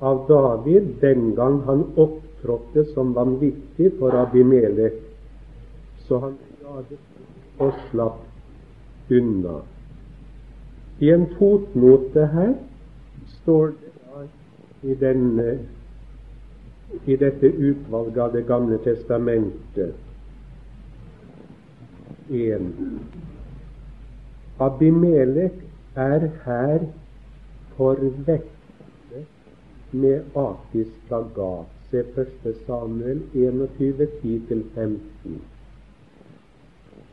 av 0.00 0.24
David 0.28 0.88
den 1.00 1.34
gang 1.34 1.60
han 1.66 1.84
opptrådte 1.96 2.84
som 2.94 3.12
vanvittig 3.14 3.92
for 3.98 4.16
Abimelek, 4.16 4.96
så 6.08 6.18
han 6.18 6.36
jaget 6.62 7.60
og 7.60 7.72
slapp 7.90 9.10
unna. 9.10 9.60
I 11.00 11.10
en 11.12 11.26
fotnote 11.38 12.26
her 12.32 12.54
står 13.40 13.72
det 13.80 13.90
i, 14.82 14.94
denne, 14.94 15.58
i 17.04 17.16
dette 17.16 17.46
utvalget 17.46 18.22
av 18.24 18.32
Det 18.32 18.46
gamle 18.48 18.78
testamentet 18.84 19.94
en 22.30 22.72
Abimelek 24.60 25.52
er 25.96 26.28
her 26.44 26.78
forvekslet 27.76 29.26
med 29.92 30.36
Akis 30.36 30.90
plagat. 31.08 31.66
Se 31.90 31.98
1. 31.98 32.56
Samuel 32.66 33.22
21, 33.34 34.08
10-15. 34.22 35.38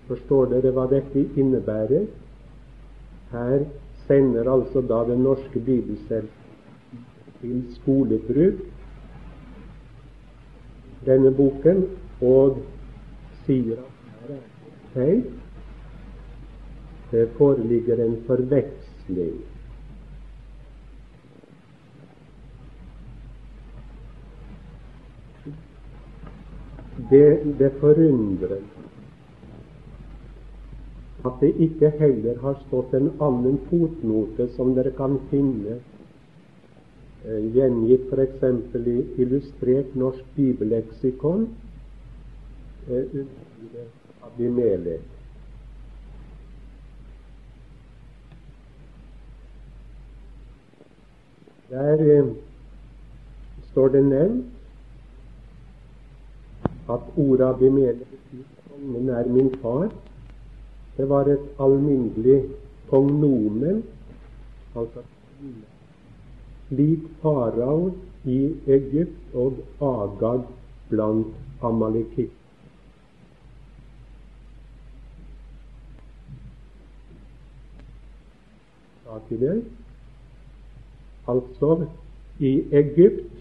Forstår 0.08 0.52
dere 0.52 0.72
hva 0.76 0.86
dette 0.92 1.24
innebærer? 1.40 2.06
Her 3.32 3.66
sender 4.08 4.52
altså 4.52 4.82
da 4.82 5.02
Den 5.12 5.24
norske 5.26 5.60
bibelselv 5.60 6.30
til 7.42 7.64
skolebruk 7.80 8.62
denne 11.06 11.32
boken 11.32 11.84
og 12.22 12.62
sier 13.46 13.82
at 13.82 13.92
her 14.28 14.36
er 14.36 14.40
det 14.40 14.42
feil. 14.94 15.26
Det 17.12 17.28
foreligger 17.38 18.04
en 18.04 18.18
forveksling. 18.28 19.38
det, 27.10 27.40
det 27.60 27.72
forundrer 27.80 28.62
at 31.26 31.34
det 31.42 31.54
ikke 31.60 31.90
heller 32.00 32.40
har 32.42 32.58
stått 32.68 32.94
en 32.98 33.10
annen 33.24 33.58
fotnote 33.70 34.48
som 34.56 34.74
dere 34.78 34.94
kan 34.96 35.18
finne 35.32 35.80
eh, 37.26 37.48
gjengitt 37.56 38.08
f.eks. 38.14 38.46
i 38.78 38.98
Illustrert 39.24 39.96
norsk 39.96 40.24
bibelleksikon 40.36 41.48
eh, 42.88 43.06
under 43.22 43.86
Abimelek. 44.30 45.14
Der 51.70 52.00
eh, 52.00 52.26
står 53.72 53.88
det 53.88 54.04
nevnt 54.06 54.46
at 56.90 57.02
ordet 57.18 57.46
Abimelek 57.46 57.98
betyr 58.00 58.44
'kongen 58.70 59.10
er 59.10 59.28
min 59.28 59.50
far'. 59.62 59.92
Det 60.98 61.10
var 61.10 61.26
et 61.26 61.40
alminnelig 61.60 62.44
kongnomen, 62.90 63.84
altså 64.76 65.00
lik 66.70 67.00
farao 67.22 67.92
i 68.26 68.56
Egypt 68.68 69.36
og 69.36 69.54
Agag 69.82 70.42
blant 70.90 71.28
amalekitt. 71.62 72.32
Altså, 81.28 81.86
i 82.40 82.64
Egypt 82.72 83.34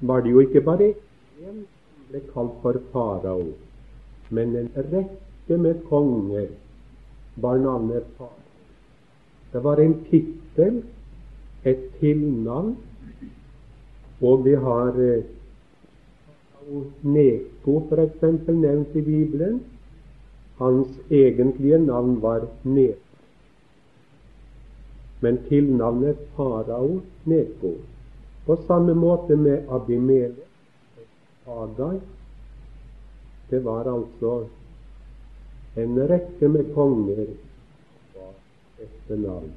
var 0.00 0.20
det 0.20 0.30
jo 0.30 0.40
ikke 0.40 0.60
bare 0.60 0.92
én 1.42 1.62
ble 2.08 2.20
kalt 2.32 2.56
for 2.62 2.80
farao, 2.92 3.52
men 4.30 4.56
en 4.56 4.70
rekke 4.76 5.58
med 5.58 5.84
konger 5.88 6.48
bar 7.40 7.58
navnet 7.58 8.08
far. 8.18 8.34
Det 9.52 9.64
var 9.64 9.80
en 9.80 9.94
tittel, 10.10 10.82
et 11.64 11.84
tilnavn, 12.00 12.76
og 14.20 14.44
vi 14.44 14.54
har 14.54 14.98
eh, 15.00 15.22
Neko 17.02 17.80
f.eks. 17.90 18.22
nevnt 18.48 18.96
i 18.96 19.00
Bibelen. 19.00 19.60
Hans 20.58 20.88
egentlige 21.10 21.78
navn 21.78 22.22
var 22.22 22.46
Neko, 22.64 23.11
men 25.22 25.38
tilnavnet 25.48 26.18
farao 26.36 27.00
Neko. 27.24 27.74
På 28.46 28.56
samme 28.66 28.94
måte 28.94 29.36
med 29.38 29.70
Abimele 29.70 30.48
og 31.46 31.62
Agai. 31.62 32.00
Det 33.50 33.62
var 33.64 33.86
altså 33.86 34.32
en 35.78 36.02
rekke 36.10 36.48
med 36.48 36.74
konger 36.74 37.24
etter 38.82 39.16
navn. 39.16 39.52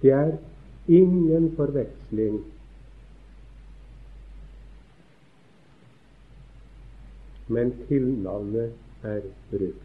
Det 0.00 0.10
er 0.10 0.36
ingen 0.88 1.52
forveksling. 1.56 2.42
men 7.46 7.72
tilnavnet 7.88 8.72
er 9.02 9.20
brukt. 9.50 9.80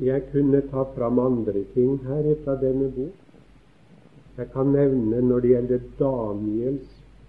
Jeg 0.00 0.22
kunne 0.32 0.60
ta 0.60 0.82
fram 0.96 1.18
andre 1.18 1.64
ting 1.74 1.98
her 2.06 2.34
fra 2.44 2.56
denne 2.60 2.90
bok. 2.96 3.14
Jeg 4.36 4.50
kan 4.52 4.66
nevne 4.66 5.20
når 5.22 5.40
det 5.40 5.50
gjelder 5.50 5.84
Daniels 5.98 6.88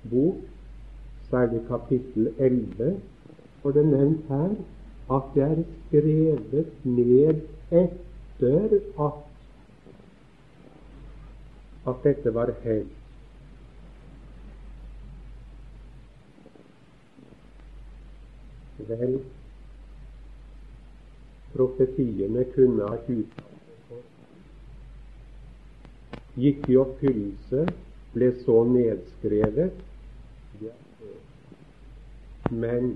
bok, 0.10 0.39
særlig 1.30 1.62
kapittel 1.67 2.34
11, 2.39 2.95
for 3.62 3.71
det 3.71 3.86
er 3.86 3.91
nevnt 3.97 4.25
her 4.30 4.56
at 5.15 5.30
det 5.36 5.43
er 5.43 5.63
skrevet 5.88 6.71
ned 6.84 7.41
etter 7.71 8.80
at 9.06 9.25
at 11.88 11.95
dette 12.04 12.34
var 12.34 12.49
helt. 12.63 12.88
Vel, 18.78 19.19
profetiene 21.55 22.45
kunne 22.55 22.83
ha 22.91 22.97
uttalt. 22.99 24.01
Gikk 26.35 26.69
i 26.69 26.77
oppfyllelse, 26.77 27.65
ble 28.15 28.31
så 28.43 28.63
nedskrevet. 28.67 29.83
Men 32.51 32.91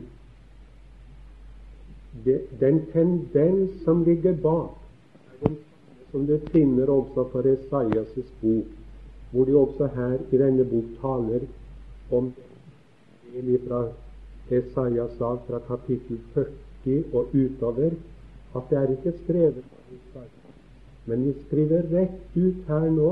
det, 2.26 2.42
den 2.60 2.82
tendens 2.92 3.80
som 3.86 4.04
ligger 4.04 4.36
bak, 4.44 4.76
som 6.12 6.26
du 6.28 6.36
finner 6.52 6.90
også 6.90 7.26
for 7.32 7.48
Esaias' 7.48 8.36
bok, 8.42 8.76
hvor 9.32 9.46
de 9.46 9.56
også 9.56 9.88
her 9.96 10.18
i 10.32 10.38
denne 10.42 10.66
bok 10.66 10.94
taler 11.02 11.46
om 12.12 12.32
del 13.34 13.60
fra 13.68 13.84
Esaias 14.50 15.20
av 15.22 15.44
fra 15.48 15.60
kapittel 15.68 16.18
40 16.34 17.04
og 17.14 17.36
utover, 17.36 17.94
at 18.56 18.70
det 18.70 18.78
er 18.78 18.94
ikke 18.96 19.14
skrevet. 19.24 19.64
Men 21.06 21.26
vi 21.26 21.34
skriver 21.46 21.86
rett 21.94 22.38
ut 22.38 22.68
her 22.68 22.90
nå 22.94 23.10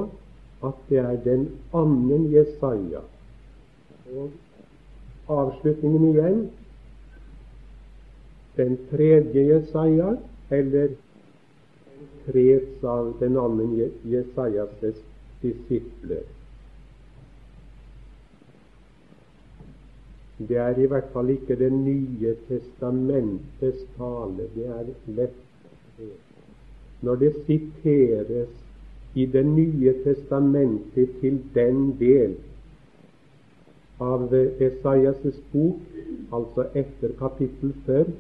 at 0.65 0.78
det 0.89 1.00
er 1.02 1.17
den 1.26 1.47
annen 1.78 2.30
Jesaja. 2.34 3.04
Og 4.17 4.32
avslutningen 5.30 6.08
igjen 6.12 6.39
den 8.58 8.78
tredje 8.89 9.43
Jesaja, 9.52 10.15
eller 10.50 10.95
krets 12.26 12.84
av 12.84 13.13
den 13.19 13.38
annen 13.38 13.76
Jesajas' 14.06 15.04
disipler. 15.43 16.26
Det 20.38 20.58
er 20.58 20.78
i 20.78 20.86
hvert 20.86 21.10
fall 21.13 21.30
ikke 21.30 21.56
Det 21.60 21.71
nye 21.73 22.36
testamentets 22.47 23.84
tale. 23.97 24.50
Det 24.56 24.67
er 24.80 24.91
lett 25.19 26.04
Når 27.02 27.15
det 27.15 27.34
siteres 27.45 28.50
i 29.15 29.26
Det 29.26 29.45
nye 29.45 29.93
testamentet 30.04 31.17
til 31.21 31.41
den 31.56 31.97
del 32.00 32.36
av 34.00 34.30
Esaias' 34.62 35.39
bok, 35.52 35.80
altså 36.34 36.67
etter 36.78 37.15
kapittel 37.17 37.73
før, 37.86 38.12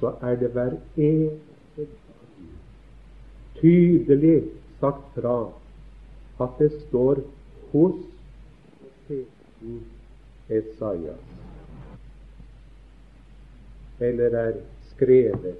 så 0.00 0.12
er 0.22 0.36
det 0.38 0.52
hver 0.54 0.76
eneste 0.96 1.86
gang 1.88 2.06
tydelig 3.60 4.42
sagt 4.80 5.14
fra 5.14 5.36
at 6.40 6.58
det 6.58 6.70
står 6.88 7.20
hos 7.72 7.94
profeten 9.06 9.80
Esaias, 10.48 11.22
eller 14.00 14.36
er 14.38 14.52
skrevet 14.90 15.56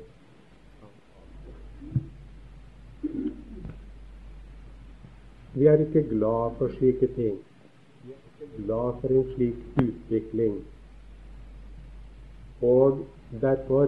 Vi 5.56 5.66
er 5.66 5.80
ikke 5.80 6.02
glad 6.08 6.56
for 6.58 6.68
slike 6.68 7.06
ting. 7.16 7.38
Vi 8.04 8.12
er 8.12 8.18
ikke 8.40 8.64
glad 8.64 8.98
for 9.00 9.08
en 9.08 9.30
slik 9.34 9.54
utvikling. 9.82 10.58
Og 12.62 13.06
derfor 13.40 13.86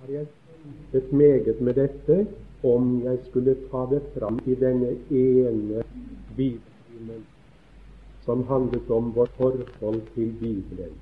har 0.00 0.12
jeg 0.12 0.26
kjempet 0.62 1.12
meget 1.12 1.60
med 1.60 1.74
dette 1.74 2.26
om 2.62 3.02
jeg 3.04 3.18
skulle 3.28 3.56
ta 3.70 3.84
det 3.90 4.02
fram 4.14 4.38
i 4.46 4.54
denne 4.54 4.94
ene 5.10 5.84
bibelen 6.36 7.26
som 8.24 8.46
handlet 8.48 8.90
om 8.90 9.12
vårt 9.14 9.36
forhold 9.36 10.02
til 10.14 10.32
Bibelen. 10.40 10.96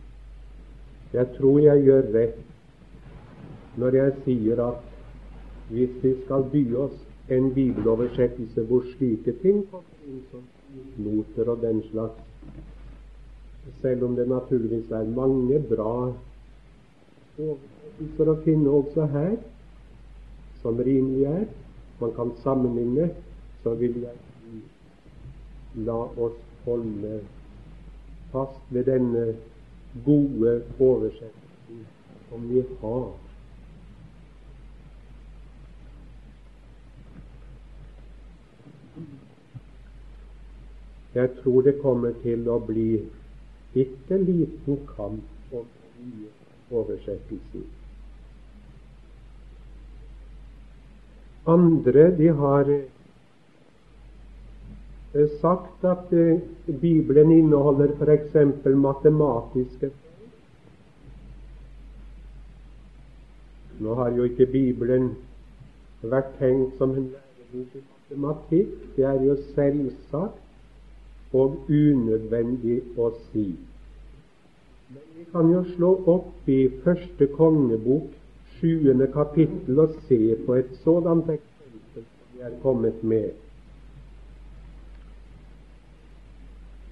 Jeg 1.14 1.28
tror 1.36 1.58
jeg 1.62 1.84
gjør 1.86 2.08
rett 2.14 2.40
når 3.78 3.96
jeg 3.98 4.14
sier 4.24 4.62
at 4.64 4.80
hvis 5.70 5.92
vi 6.02 6.10
skal 6.24 6.46
by 6.50 6.62
oss 6.84 6.96
en 7.36 7.52
bibeloversettelse 7.54 8.64
hvor 8.68 8.82
slike 8.96 9.32
ting 9.42 9.62
som 9.70 10.42
noter 11.06 11.48
og 11.54 11.62
den 11.62 11.80
slags, 11.90 12.18
selv 13.80 14.04
om 14.08 14.16
det 14.18 14.26
naturligvis 14.28 14.90
er 14.90 15.06
mange 15.14 15.62
bra 15.70 15.94
oversettelser 17.38 18.30
å 18.30 18.36
finne 18.44 18.74
også 18.74 19.06
her, 19.14 19.38
som 20.62 20.78
rimelig 20.82 21.24
er, 21.30 21.46
man 22.00 22.12
kan 22.18 22.34
sammenligne, 22.42 23.08
så 23.62 23.74
vil 23.78 24.02
jeg 24.02 24.18
la 25.86 25.98
oss 26.26 26.38
holde 26.66 27.20
fast 28.32 28.62
ved 28.74 28.90
denne 28.90 29.26
gode 30.04 30.62
oversettelsen 30.78 31.86
som 32.28 32.48
vi 32.48 32.64
har. 32.80 33.12
Jeg 41.14 41.30
tror 41.42 41.62
det 41.62 41.76
kommer 41.82 42.14
til 42.24 42.48
å 42.50 42.58
bli 42.58 42.88
bitte 43.74 44.18
liten 44.18 44.80
kamp 44.96 45.54
om 45.54 45.68
nye 46.00 46.30
oversettelser. 46.74 47.68
Andre 51.46 52.08
de 52.18 52.28
har 52.34 52.72
sagt 55.40 55.84
at 55.84 56.12
eh, 56.12 56.40
Bibelen 56.80 57.30
inneholder 57.30 57.92
f.eks. 57.98 58.64
matematiske 58.64 59.90
Nå 63.78 63.94
har 63.94 64.10
jo 64.10 64.22
ikke 64.22 64.46
Bibelen 64.46 65.08
vært 66.02 66.34
tenkt 66.38 66.76
som 66.78 66.92
en 66.94 67.08
lærebok 67.10 67.74
i 67.74 67.82
matematikk. 67.82 68.74
Det 68.96 69.04
er 69.08 69.22
jo 69.24 69.34
selvsagt 69.54 71.34
og 71.34 71.56
unødvendig 71.68 72.76
å 72.96 73.10
si. 73.32 73.48
Men 74.94 75.06
vi 75.16 75.26
kan 75.32 75.50
jo 75.50 75.64
slå 75.74 75.90
opp 76.14 76.50
i 76.50 76.60
første 76.84 77.26
kongebok 77.34 78.12
sjuende 78.58 79.10
kapittel 79.12 79.80
og 79.82 79.96
se 80.08 80.20
på 80.46 80.60
et 80.60 80.70
sådant 80.84 81.30
eksempel 81.34 82.04
som 82.04 82.36
vi 82.36 82.46
er 82.46 82.54
kommet 82.62 83.02
med. 83.02 83.43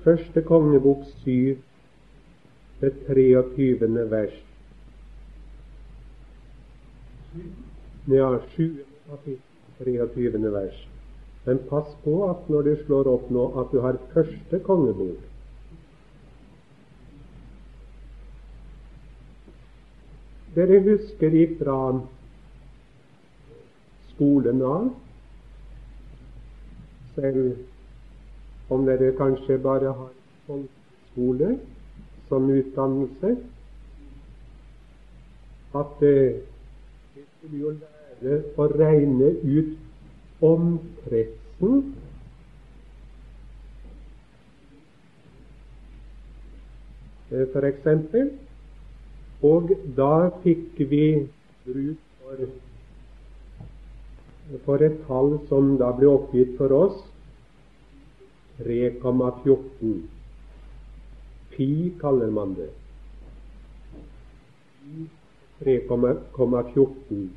Første 0.04 0.42
kongebok 0.42 1.04
syv, 1.22 1.56
det 2.80 2.92
23. 3.06 4.10
vers. 4.10 4.32
Ja, 8.10 8.38
7. 8.56 8.78
kapittel, 9.10 9.38
23. 9.78 10.52
vers. 10.52 10.88
Men 11.44 11.58
pass 11.70 11.94
på 12.04 12.16
at 12.30 12.50
når 12.50 12.62
du 12.62 12.72
slår 12.84 13.10
opp 13.14 13.30
nå, 13.30 13.46
at 13.60 13.70
du 13.72 13.80
har 13.82 13.98
første 14.14 14.58
kongebok. 14.66 15.22
Dere 20.54 20.82
husker 20.84 21.34
ifra 21.46 21.76
skolen 24.12 24.62
av, 24.66 24.90
selv 27.14 27.71
om 28.72 28.86
dere 28.86 29.12
kanskje 29.18 29.58
bare 29.62 29.92
har 29.92 30.10
folkeskole 30.46 31.56
som 32.28 32.50
utdannelse, 32.50 33.36
at 35.74 36.02
eh, 36.02 36.40
vi 37.14 37.24
skulle 37.24 37.58
jo 37.58 37.72
lære 37.76 38.38
å 38.56 38.68
regne 38.72 39.28
ut 39.42 40.42
omkretsen? 40.48 41.82
F.eks. 47.32 47.52
for 47.52 47.68
eksempel. 47.68 48.32
Og 49.42 49.72
da 49.96 50.30
fikk 50.42 50.78
vi 50.90 51.06
bruk 51.64 52.02
for, 52.20 52.42
for 54.66 54.84
et 54.86 55.00
tall 55.08 55.32
som 55.48 55.72
da 55.80 55.88
ble 55.96 56.12
oppgitt 56.12 56.52
for 56.60 56.76
oss 56.76 57.00
3,14. 58.64 59.94
Pi 61.52 61.68
kaller 62.00 62.30
man 62.30 62.54
det. 62.54 62.70
3,14. 65.64 67.28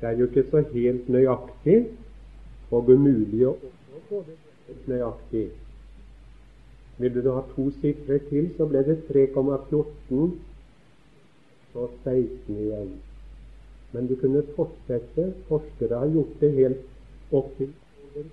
Det 0.00 0.08
er 0.08 0.18
jo 0.18 0.26
ikke 0.26 0.44
så 0.50 0.64
helt 0.72 1.08
nøyaktig, 1.08 1.76
og 2.70 2.88
umulig 2.90 3.46
å 3.48 3.54
få 4.08 4.24
det 4.26 4.36
nøyaktig. 4.90 5.46
Vil 6.98 7.22
du 7.24 7.30
ha 7.34 7.42
to 7.54 7.70
sifre 7.80 8.18
til, 8.28 8.50
så 8.56 8.66
ble 8.70 8.84
det 8.86 8.98
3,14, 9.08 10.34
så 11.72 11.88
16 12.04 12.58
igjen. 12.58 12.92
Men 13.94 14.08
du 14.10 14.16
kunne 14.18 14.42
fortsette. 14.56 15.32
Forskere 15.48 15.98
har 16.02 16.10
gjort 16.14 16.40
det 16.40 16.50
helt 16.58 17.34
opp 17.34 17.50
til 17.58 17.70
over 18.04 18.28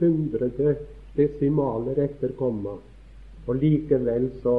700 0.00 0.76
desimaler 1.16 1.98
etter 2.04 2.32
komma. 2.38 2.76
Og 3.46 3.56
likevel 3.56 4.30
så 4.42 4.56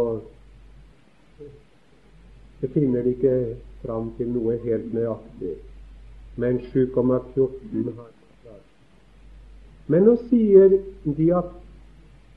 det 2.61 2.69
finner 2.73 3.01
de 3.01 3.09
ikke 3.15 3.35
fram 3.81 4.11
til 4.17 4.29
noe 4.29 4.57
helt 4.61 4.93
nøyaktig. 4.93 5.55
Men 6.37 6.59
7,14 6.71 7.95
har. 7.97 8.11
Men 9.87 10.05
nå 10.05 10.15
sier 10.29 10.77
de 11.03 11.27
at 11.35 11.49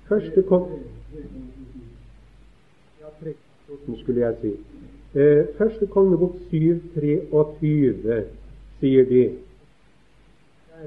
første 0.08 0.42
kom 0.48 0.64
ja, 3.00 3.10
14 3.20 4.00
skulle 4.00 4.20
jeg 4.24 4.34
si. 4.40 4.54
Eh, 5.14 5.44
første 5.58 5.86
kongebok 5.86 6.34
7.23 6.50 8.24
sier 8.80 9.04
de 9.12 9.24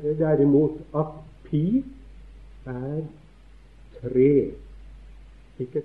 det 0.02 0.12
er 0.12 0.18
derimot 0.20 0.82
at 0.96 1.14
pi 1.48 1.84
er 2.68 3.04
tre 4.02 4.32
ikke 5.60 5.84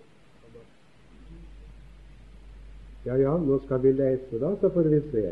Ja, 3.03 3.17
ja, 3.19 3.33
nå 3.35 3.57
skal 3.65 3.81
vi 3.83 3.91
lese, 3.99 4.39
da, 4.39 4.53
så 4.61 4.69
får 4.71 4.87
vi 4.93 5.01
se. 5.11 5.23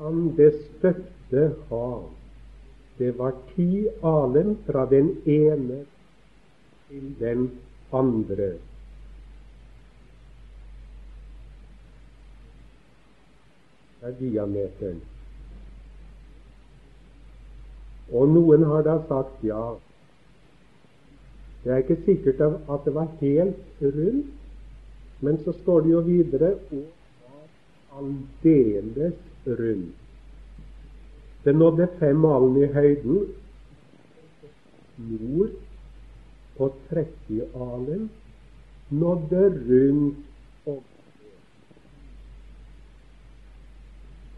Han 0.00 0.24
det 0.36 0.48
støtte 0.58 1.44
hav. 1.68 2.08
Det 2.98 3.12
var 3.18 3.36
ti 3.52 3.86
alen 4.02 4.56
fra 4.66 4.82
den 4.90 5.12
ene 5.26 5.84
til 6.88 7.14
den 7.20 7.46
andre. 7.92 8.50
Det 14.00 14.10
er 14.10 14.18
diameteren. 14.18 15.00
Og 18.12 18.28
noen 18.28 18.64
har 18.68 18.84
da 18.86 18.98
sagt 19.08 19.44
ja, 19.46 19.72
det 21.62 21.72
er 21.72 21.82
ikke 21.84 22.00
sikkert 22.04 22.40
at 22.44 22.84
det 22.84 22.94
var 22.94 23.08
helt 23.20 23.82
rundt, 23.82 24.32
men 25.22 25.38
så 25.44 25.54
står 25.62 25.84
det 25.84 25.92
jo 25.92 26.00
videre 26.06 26.54
og 26.74 26.86
var 27.24 28.00
aldeles 28.00 29.20
rundt. 29.46 29.98
Det 31.44 31.54
nådde 31.56 31.88
fem 31.98 32.24
alen 32.24 32.56
i 32.62 32.66
høyden. 32.74 33.22
Nord 34.96 35.54
på 36.56 36.68
30 36.90 37.46
alen 37.54 38.10
nådde 38.90 39.44
rundt 39.68 40.16
og 40.66 40.82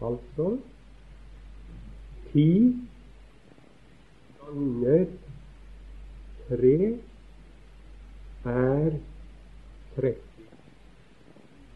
Altså 0.01 0.57
ti 2.31 2.49
ganger 4.55 5.05
tre 6.47 6.97
er 8.45 8.91
30. 9.95 10.15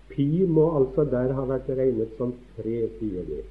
Pi 0.10 0.46
må 0.48 0.66
altså 0.78 1.06
der 1.12 1.34
ha 1.34 1.46
vært 1.48 1.70
regnet 1.78 2.12
som 2.18 2.34
tre, 2.58 2.76
sier. 3.00 3.44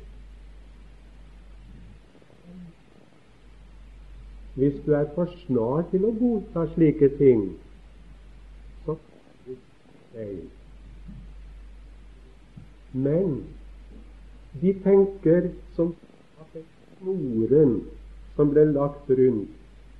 Hvis 4.58 4.80
du 4.86 4.92
er 4.98 5.06
for 5.14 5.30
snar 5.44 5.84
til 5.92 6.08
å 6.08 6.14
godta 6.18 6.66
slike 6.74 7.12
ting, 7.20 7.44
så. 8.86 8.96
Men 12.92 13.38
de 14.60 14.74
tenker 14.82 15.52
som 15.76 15.94
at 16.42 16.56
den 16.56 16.66
snoren 16.98 17.78
som 18.38 18.52
ble 18.54 18.68
lagt 18.70 19.10
rundt, 19.10 19.50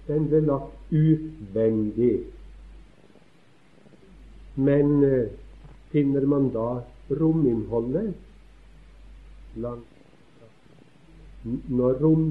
den 0.07 0.29
ble 0.31 0.41
lagt 0.47 0.95
utvendig. 0.95 2.21
Men 4.55 5.03
eh, 5.05 5.31
finner 5.91 6.27
man 6.31 6.51
da 6.55 6.69
rominnholdet 7.19 8.15
langt 9.59 9.95
Når 11.69 11.95
rom, 12.03 12.25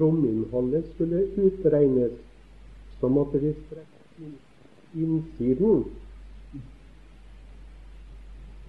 rominnholdet 0.00 0.84
skulle 0.94 1.24
utregnes, 1.36 2.12
så 3.00 3.08
måtte 3.10 3.40
vi 3.42 3.50
strekke 3.52 4.28
innsiden. 4.94 5.82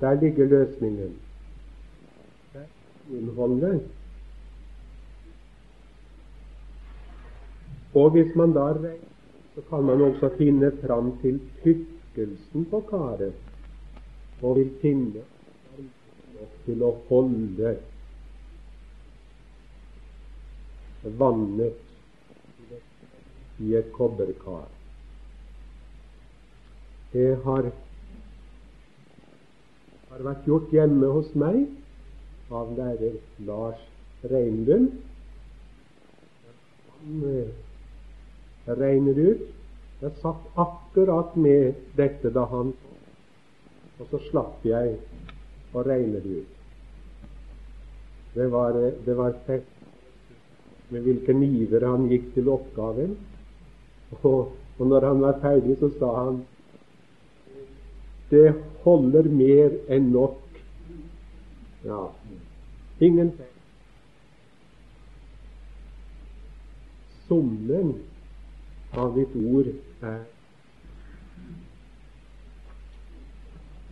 Der 0.01 0.17
ligger 0.21 0.45
løsningen. 0.45 1.13
Innholdet. 3.13 3.98
Og 7.97 8.11
hvis 8.13 8.35
man 8.35 8.53
da 8.53 8.71
regner, 8.73 8.97
så 9.55 9.61
kan 9.69 9.83
man 9.83 10.01
også 10.01 10.29
finne 10.37 10.71
fram 10.83 11.11
til 11.21 11.39
tykkelsen 11.63 12.65
på 12.69 12.79
karet 12.89 13.33
og 14.41 14.55
vil 14.55 14.69
finne 14.81 15.23
nok 16.35 16.51
til 16.65 16.83
å 16.85 16.91
holde 17.09 17.73
vannet 21.19 21.73
i 23.59 23.75
et 23.75 23.91
kobberkar. 23.95 24.67
Det 27.11 27.29
har, 27.43 27.71
har 30.11 30.25
vært 30.29 30.47
gjort 30.47 30.71
hjemme 30.75 31.09
hos 31.15 31.31
meg 31.35 31.65
av 32.53 32.75
lærer 32.77 33.17
Lars 33.47 33.81
Reinlund. 34.29 34.91
Han 36.99 37.25
eh, 37.31 37.49
regner 38.77 39.17
ut. 39.17 39.47
Jeg 39.99 40.11
satt 40.21 40.59
akkurat 40.59 41.35
med 41.35 41.73
dette 41.97 42.31
da 42.31 42.45
han 42.51 42.71
og 43.99 44.07
så 44.07 44.19
slapp 44.29 44.63
jeg 44.63 44.93
å 45.75 45.83
regne 45.83 46.21
det 46.23 46.37
ut. 46.39 46.55
Det 48.33 48.45
var, 48.51 48.77
det 49.05 49.15
var 49.17 49.35
fett 49.47 50.87
med 50.89 51.03
hvilken 51.03 51.43
iver 51.43 51.83
han 51.83 52.07
gikk 52.09 52.29
til 52.37 52.47
oppgaven. 52.53 53.17
Og, 54.21 54.55
og 54.79 54.87
når 54.87 55.07
han 55.09 55.23
var 55.25 55.41
ferdig, 55.43 55.75
så 55.81 55.91
sa 55.97 56.13
han 56.21 56.39
det 58.29 58.53
holder 58.85 59.27
mer 59.33 59.75
enn 59.91 60.11
nok. 60.13 60.39
Ja, 61.83 62.03
ingen 63.01 63.33
feil. 63.35 63.55
Summen 67.25 67.95
av 68.97 69.15
ditt 69.15 69.35
ord 69.35 69.69
er 70.01 70.19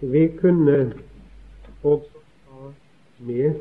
Vi 0.01 0.27
kunne 0.37 0.93
også 1.83 2.21
ta 2.45 2.71
med 3.19 3.55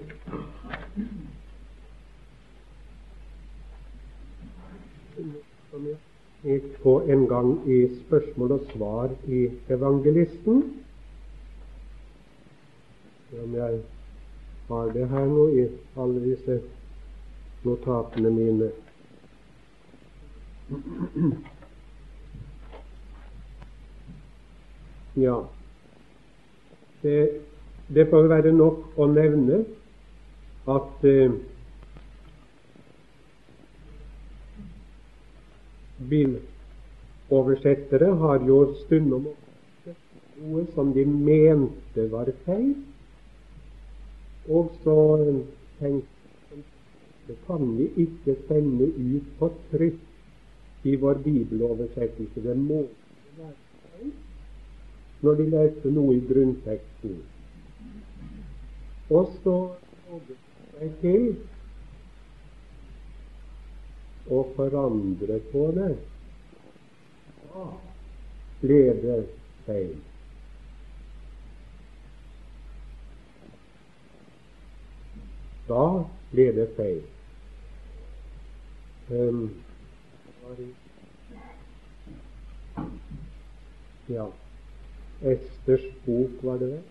som 5.71 5.87
jeg 5.89 5.97
gikk 6.45 6.67
på 6.83 6.95
en 7.13 7.25
gang 7.31 7.51
i 7.69 7.79
spørsmål 8.05 8.53
og 8.59 8.69
svar 8.73 9.15
i 9.27 9.47
Evangelisten. 9.73 10.63
Om 13.43 13.55
jeg 13.57 13.81
har 14.69 14.93
det 14.95 15.09
her 15.09 15.27
nå 15.33 15.49
i 15.57 15.67
alle 15.97 16.23
disse 16.25 16.61
notatene 17.65 18.31
mine. 18.31 18.71
Ja, 25.17 25.45
det, 27.03 27.31
det 27.95 28.11
får 28.11 28.27
være 28.33 28.53
nok 28.53 28.99
å 28.99 29.07
nevne 29.07 29.61
at 30.67 31.05
eh, 31.07 31.31
biloversettere 36.11 38.11
har 38.25 38.43
jo 38.51 38.59
stundom 38.83 39.31
noe 39.31 40.67
som 40.75 40.91
de 40.93 41.05
mente 41.07 42.11
var 42.11 42.27
feil, 42.45 42.75
og 44.51 44.75
så 44.83 44.99
tenkte 45.79 46.11
det 47.27 47.37
kan 47.47 47.63
vi 47.79 47.87
ikke 48.03 48.35
sende 48.51 48.87
ut 48.91 49.27
på 49.39 49.47
trykk 49.71 50.06
i 50.83 50.97
vår 50.97 51.15
bibeloversettelse. 51.25 52.41
Det 52.41 52.57
må 52.57 52.85
når 55.21 55.35
de 55.41 55.47
leste 55.51 55.91
noe 55.91 56.15
i 56.17 56.23
grunnteksten. 56.29 57.17
Og 59.11 59.31
så 59.43 59.57
jeg 60.81 60.91
til 61.01 61.29
å 64.29 64.43
forandre 64.57 65.39
på 65.53 65.65
det. 65.77 65.93
Da 67.47 67.67
ble 68.61 68.81
det 69.03 69.21
feil. 69.67 69.95
Da 75.67 75.87
ble 76.33 76.51
det 76.59 76.67
feil. 76.77 77.05
Um, 79.07 79.47
ja 84.09 84.27
Esters 85.23 85.87
bok, 86.05 86.31
var 86.43 86.59
det 86.59 86.69
vel? 86.71 86.83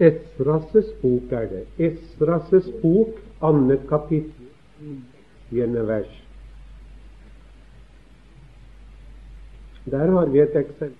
Esras' 0.00 0.94
bok 1.02 1.32
er 1.32 1.46
det. 1.50 1.64
Esras' 1.78 2.70
bok, 2.82 3.20
annet 3.42 3.84
kapittel, 3.88 4.48
gjennom 5.52 5.86
vers. 5.86 6.16
Der 9.90 10.10
har 10.10 10.26
vi 10.26 10.40
et 10.40 10.56
eksempel. 10.56 10.96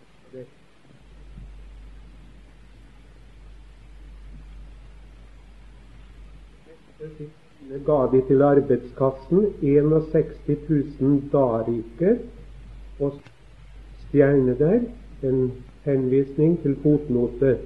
ga 7.87 7.99
de 8.13 8.21
til 8.29 8.43
arbeidskassen 8.43 9.45
61 9.63 10.59
000 11.01 11.23
dariker 11.33 12.17
og 13.01 13.21
stjerne 14.09 14.57
der, 14.59 14.81
en 15.23 15.53
henvisning 15.85 16.59
til 16.63 16.77
fotnote. 16.83 17.59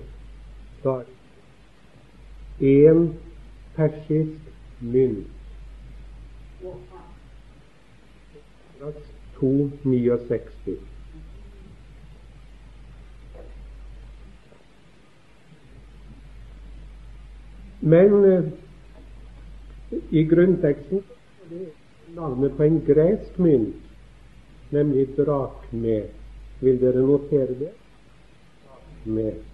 Darik 0.84 1.13
én 2.60 3.14
persisk 3.74 4.40
mynt. 4.78 5.26
Straks 8.76 9.14
269. 9.38 10.78
Men 17.80 18.24
eh, 18.24 18.44
i 20.10 20.24
grunnteksten 20.24 20.98
er 20.98 21.48
det 21.50 21.66
navnet 22.16 22.54
på 22.56 22.62
en 22.62 22.78
gresk 22.86 23.38
mynt, 23.38 23.74
nemlig 24.72 25.08
drakme. 25.16 25.98
Vil 26.60 26.78
dere 26.80 27.02
notere 27.04 27.58
det? 27.60 27.72
Med. 29.04 29.53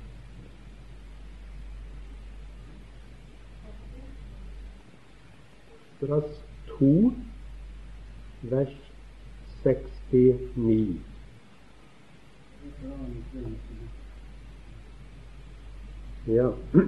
Esdras 6.01 6.25
2, 6.79 7.13
vers 8.43 8.69
69. 9.63 11.01
Ja. 16.27 16.53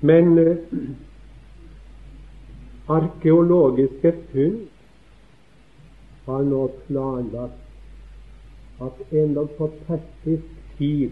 Men 0.00 0.38
eh, 0.38 0.56
arkeologiske 2.98 4.12
funn 4.32 4.68
har 6.26 6.42
nå 6.46 6.66
planlagt 6.86 7.60
at 8.86 8.96
enda 9.10 9.44
på 9.58 9.66
persisk 9.86 10.50
tid 10.78 11.10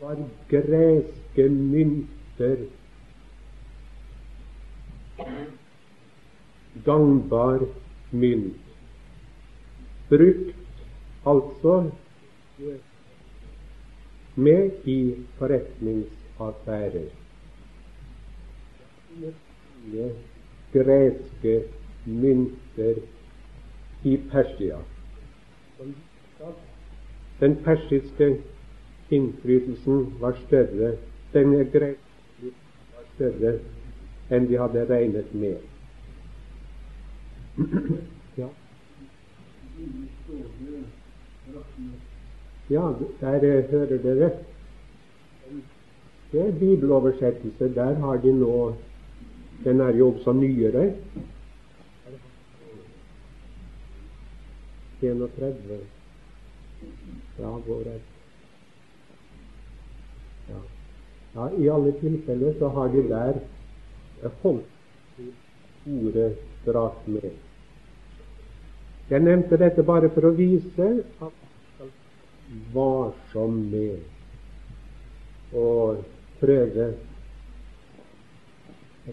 var 0.00 0.16
greske 0.50 1.48
mynter 1.48 2.56
gangbar 6.84 7.60
mynt. 8.10 8.56
Brukt 10.08 10.54
altså 11.26 11.90
med 14.34 14.70
i 14.84 15.14
forretningsaffærer. 15.38 17.08
Greske 20.72 21.62
mynter 22.06 22.94
i 24.04 24.16
Persia. 24.30 24.78
Den 27.40 27.56
persiske 27.64 28.42
innflytelsen 29.10 30.20
var 30.20 30.38
større. 30.46 30.96
Den 31.32 31.70
greske 31.72 32.52
var 32.94 33.04
større 33.14 33.58
enn 34.30 34.48
de 34.48 34.58
hadde 34.58 34.86
regnet 34.90 35.34
med. 35.34 35.56
Ja, 38.36 38.48
ja 42.70 42.82
der 43.20 43.36
uh, 43.36 43.70
hører 43.70 43.98
dere. 44.02 44.30
Det 46.32 46.40
er 46.48 46.58
bibeloversettelse. 46.58 47.74
Der 47.74 47.94
har 47.94 48.16
de 48.16 48.32
nå 48.32 48.74
Den 49.64 49.80
er 49.80 49.96
jo 49.96 50.10
også 50.12 50.32
nyere. 50.32 50.92
31. 55.02 55.78
Ja, 57.38 57.48
hvor 57.48 57.80
er 57.80 57.98
ja. 60.48 60.60
ja, 61.34 61.48
I 61.58 61.68
alle 61.68 61.92
tilfeller 62.00 62.58
så 62.58 62.68
har 62.68 62.88
de 62.88 63.08
der 63.08 63.32
holdt 64.42 64.64
ordet 65.86 66.36
dras 66.66 67.06
med. 67.06 67.30
Jeg 69.10 69.20
nevnte 69.22 69.56
dette 69.56 69.82
bare 69.86 70.10
for 70.14 70.26
å 70.26 70.34
vise 70.34 70.88
at 71.22 71.32
varsom 72.74 73.60
med 73.70 73.98
å 75.54 75.68
prøve 76.40 76.86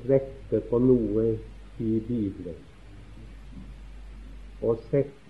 rette 0.09 0.61
på 0.69 0.79
noe 0.81 1.25
i 1.83 1.99
Bibelen 2.07 2.57
og 4.63 4.79
sette 4.89 5.23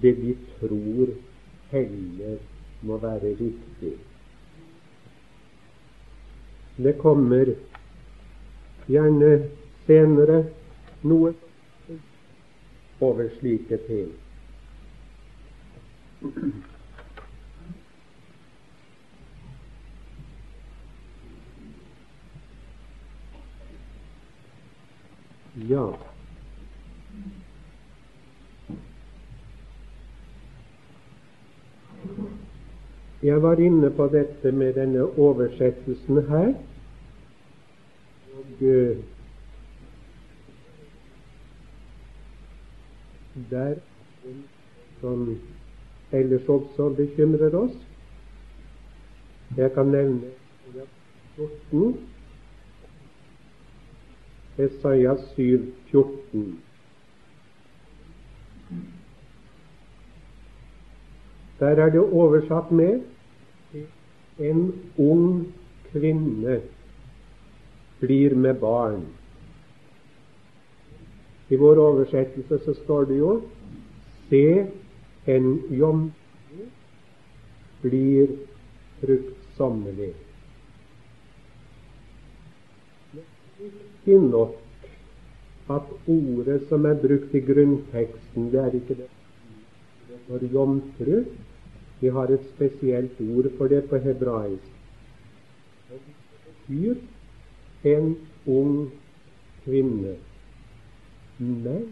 det 0.00 0.12
vi 0.22 0.34
tror 0.56 1.12
heller 1.70 2.36
må 2.84 2.98
være 3.02 3.34
riktig. 3.38 3.94
Det 6.76 6.96
kommer 6.98 7.54
gjerne 8.86 9.32
senere 9.86 10.44
noe 11.02 11.32
over 13.00 13.28
slike 13.38 13.78
ting. 13.86 14.12
Ja. 25.68 25.86
Jeg 33.22 33.42
var 33.42 33.60
inne 33.60 33.88
på 33.90 34.06
dette 34.12 34.52
med 34.52 34.74
denne 34.76 35.06
oversettelsen 35.16 36.26
her 36.28 36.50
der 43.50 43.74
som 45.00 45.40
ellers 46.12 46.48
også 46.48 46.94
bekymrer 46.96 47.54
oss. 47.54 47.72
Jeg 49.56 49.72
kan 49.72 49.86
nevne 49.86 50.20
14. 51.36 51.96
Esaias 54.58 55.20
7, 55.36 55.74
14. 55.90 56.60
Der 61.58 61.66
er 61.66 61.90
det 61.90 62.00
oversatt 62.00 62.70
med 62.72 63.00
en 64.38 64.74
ung 64.98 65.54
kvinne 65.92 66.60
blir 68.04 68.34
med 68.34 68.60
barn. 68.60 69.02
I 71.48 71.56
vår 71.56 71.78
oversettelse 71.78 72.58
så 72.64 72.74
står 72.84 73.10
det 73.10 73.18
jo 73.20 73.32
Se, 74.30 74.66
en 75.26 75.48
jomfru 75.70 76.68
blir 77.82 78.30
fruktsommelig. 79.00 80.12
Viktig 83.60 84.20
nok 84.20 84.88
at 85.74 85.92
ordet 86.06 86.62
som 86.68 86.88
er 86.88 86.96
brukt 87.00 87.34
i 87.36 87.40
grunnteksten, 87.44 88.48
det 88.52 88.60
er 88.60 88.78
ikke 88.80 88.96
det 89.02 89.10
for 90.28 90.44
jomfru. 90.52 91.24
Vi 92.00 92.08
har 92.12 92.32
et 92.32 92.48
spesielt 92.54 93.20
ord 93.20 93.50
for 93.58 93.68
det 93.68 93.84
på 93.88 93.96
hebraisk. 93.96 94.72
Det 95.90 96.00
betyr 96.68 96.96
en 97.84 98.16
ung 98.46 98.90
kvinne. 99.64 100.16
Men 101.38 101.84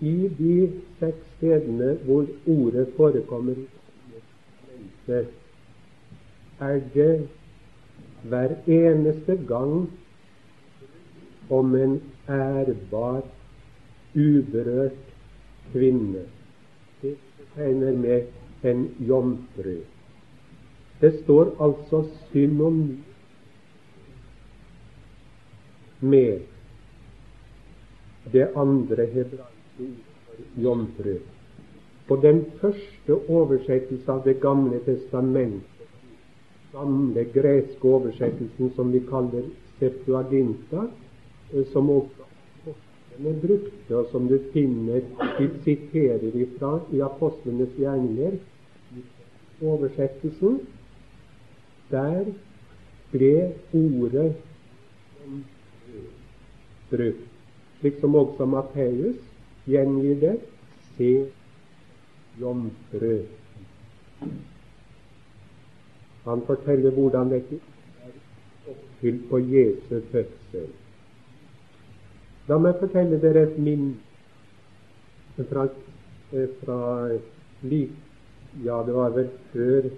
i 0.00 0.28
de 0.38 0.56
seks 0.98 1.24
stedene 1.36 1.94
hvor 2.04 2.26
ordet 2.46 2.88
forekommer, 2.96 3.54
er 6.60 6.80
det 6.94 7.28
hver 8.22 8.54
eneste 8.66 9.38
gang 9.48 9.90
om 11.50 11.74
en 11.74 12.00
ærbar, 12.28 13.22
uberørt 14.14 15.02
kvinne. 15.72 16.24
Det 17.02 17.16
tegner 17.54 17.92
med 17.92 18.22
en 18.64 18.88
jomfru. 19.08 19.76
Det 21.06 21.12
står 21.22 21.52
altså 21.62 22.02
synonym 22.30 22.96
med 26.00 26.40
det 28.32 28.48
andre 28.56 29.06
hebraiske 29.06 29.84
ordet 29.84 30.64
jomfru. 30.64 31.12
På 32.08 32.16
den 32.16 32.44
første 32.60 33.14
oversettelse 33.28 34.12
av 34.12 34.24
Det 34.24 34.40
gamle 34.40 34.80
testamentet, 34.84 35.86
gamle 36.72 37.24
greske 37.34 37.88
oversettelsen 37.88 38.72
som 38.74 38.92
vi 38.92 39.00
kaller 39.10 39.46
Septuaginta, 39.78 40.88
eh, 41.52 41.66
som 41.72 41.90
også 41.90 42.26
apostlene 42.64 43.40
brukte, 43.46 43.96
og 43.96 44.06
som 44.10 44.26
du 44.28 44.38
finner 44.52 45.00
vi 45.38 45.48
siterer 45.64 46.34
ifra 46.34 46.80
i 46.92 47.00
apostlenes 47.00 47.78
gjerninger, 47.78 48.38
oversettelsen, 49.62 50.60
der 51.90 52.32
ble 53.12 53.32
ordet 53.72 54.34
brukt, 56.90 57.26
slik 57.80 58.00
som 58.00 58.14
også 58.14 58.46
Matteus 58.46 59.16
gjengir 59.66 60.20
det. 60.20 60.36
Se 60.96 61.26
jomfru. 62.40 63.18
Han 66.24 66.42
forteller 66.46 66.90
hvordan 66.90 67.30
dette 67.30 67.60
er 68.06 68.70
oppfylt 68.70 69.28
på 69.30 69.38
Jesu 69.38 70.00
fødsel. 70.12 70.70
La 72.48 72.58
meg 72.62 72.78
fortelle 72.80 73.18
dere 73.20 73.42
et 73.48 73.58
minne 73.58 73.96
fra, 75.50 75.66
fra 76.62 76.80
Ja, 78.64 78.76
det 78.86 78.94
var 78.94 79.10
vel 79.14 79.28
før 79.52 79.88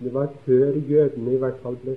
Det 0.00 0.14
var 0.14 0.28
før 0.44 0.76
jødene 0.88 1.34
i 1.34 1.38
hvert 1.38 1.58
fall 1.62 1.76
ble 1.82 1.96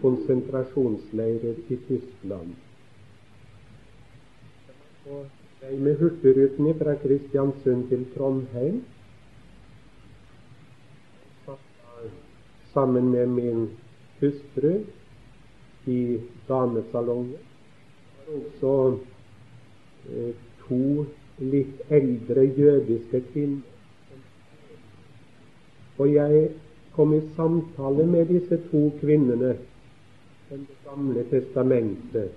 konsentrasjonsleirer 0.00 1.60
i 1.70 1.76
Tyskland. 1.88 2.54
Og 5.06 5.26
jeg 5.62 5.78
med 5.78 5.98
Hurtigruten 6.00 6.72
fra 6.78 6.94
Kristiansund 7.02 7.88
til 7.88 8.06
Trondheim 8.16 8.82
sammen 12.72 13.08
med 13.10 13.26
min 13.26 13.70
hustru 14.20 14.72
i 15.86 16.20
damesalongen. 16.48 17.38
Det 18.26 18.34
var 18.34 18.42
også 18.46 18.98
eh, 20.10 20.34
to 20.66 21.06
litt 21.38 21.80
eldre 21.90 22.50
jødiske 22.58 23.22
kvinner 23.30 23.75
og 25.98 26.12
jeg 26.12 26.48
kom 26.96 27.14
i 27.14 27.20
samtale 27.36 28.06
med 28.06 28.26
disse 28.26 28.58
to 28.70 28.90
kvinnene 29.00 29.56
i 30.50 30.54
Det 30.56 30.76
gamle 30.84 31.24
testamentet. 31.30 32.30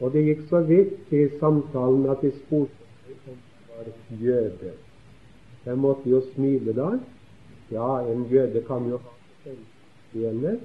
Og 0.00 0.12
det 0.12 0.24
gikk 0.26 0.42
så 0.50 0.60
vidt 0.66 1.12
i 1.12 1.22
samtalen 1.40 2.08
at 2.10 2.20
de 2.22 2.32
spurte 2.36 3.14
om 3.30 3.38
jeg 3.68 3.86
var 3.86 4.18
jøde. 4.20 4.72
Jeg 5.64 5.78
måtte 5.78 6.10
jo 6.10 6.20
smile 6.34 6.74
da. 6.76 6.90
Ja, 7.70 8.00
en 8.12 8.26
jøde 8.30 8.62
kan 8.66 8.88
jo 8.90 8.98
ha 8.98 9.14
selvstjene. 9.44 10.58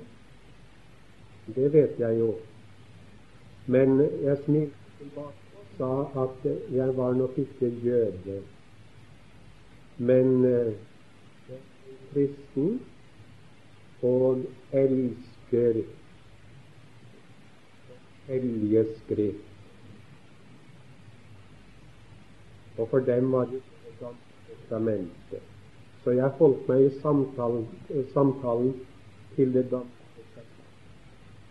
Det 1.55 1.73
vet 1.73 1.99
jeg 1.99 2.19
jo. 2.19 2.33
Men 3.67 3.99
jeg 4.23 4.37
smilte 4.45 4.97
tilbake 4.99 5.61
og 5.61 5.65
sa 5.77 6.23
at 6.23 6.51
jeg 6.71 6.97
var 6.97 7.13
nok 7.13 7.37
ikke 7.37 7.71
jøde. 7.83 8.41
Men 9.97 10.45
eh, 10.45 10.73
kristen 12.17 12.79
og 14.01 14.41
elsker 14.71 15.81
hellige 18.27 18.85
skrift. 18.97 19.43
Og 22.77 22.89
for 22.89 22.99
dem 22.99 23.31
var 23.31 23.45
det 23.45 23.61
testamentet. 24.47 25.45
Så 26.03 26.11
jeg 26.11 26.29
holdt 26.39 26.67
meg 26.69 26.85
i 26.85 26.91
samtalen, 27.01 27.65
samtalen 28.13 28.73
til 29.35 29.53
Det 29.53 29.65
danske. 29.71 30.43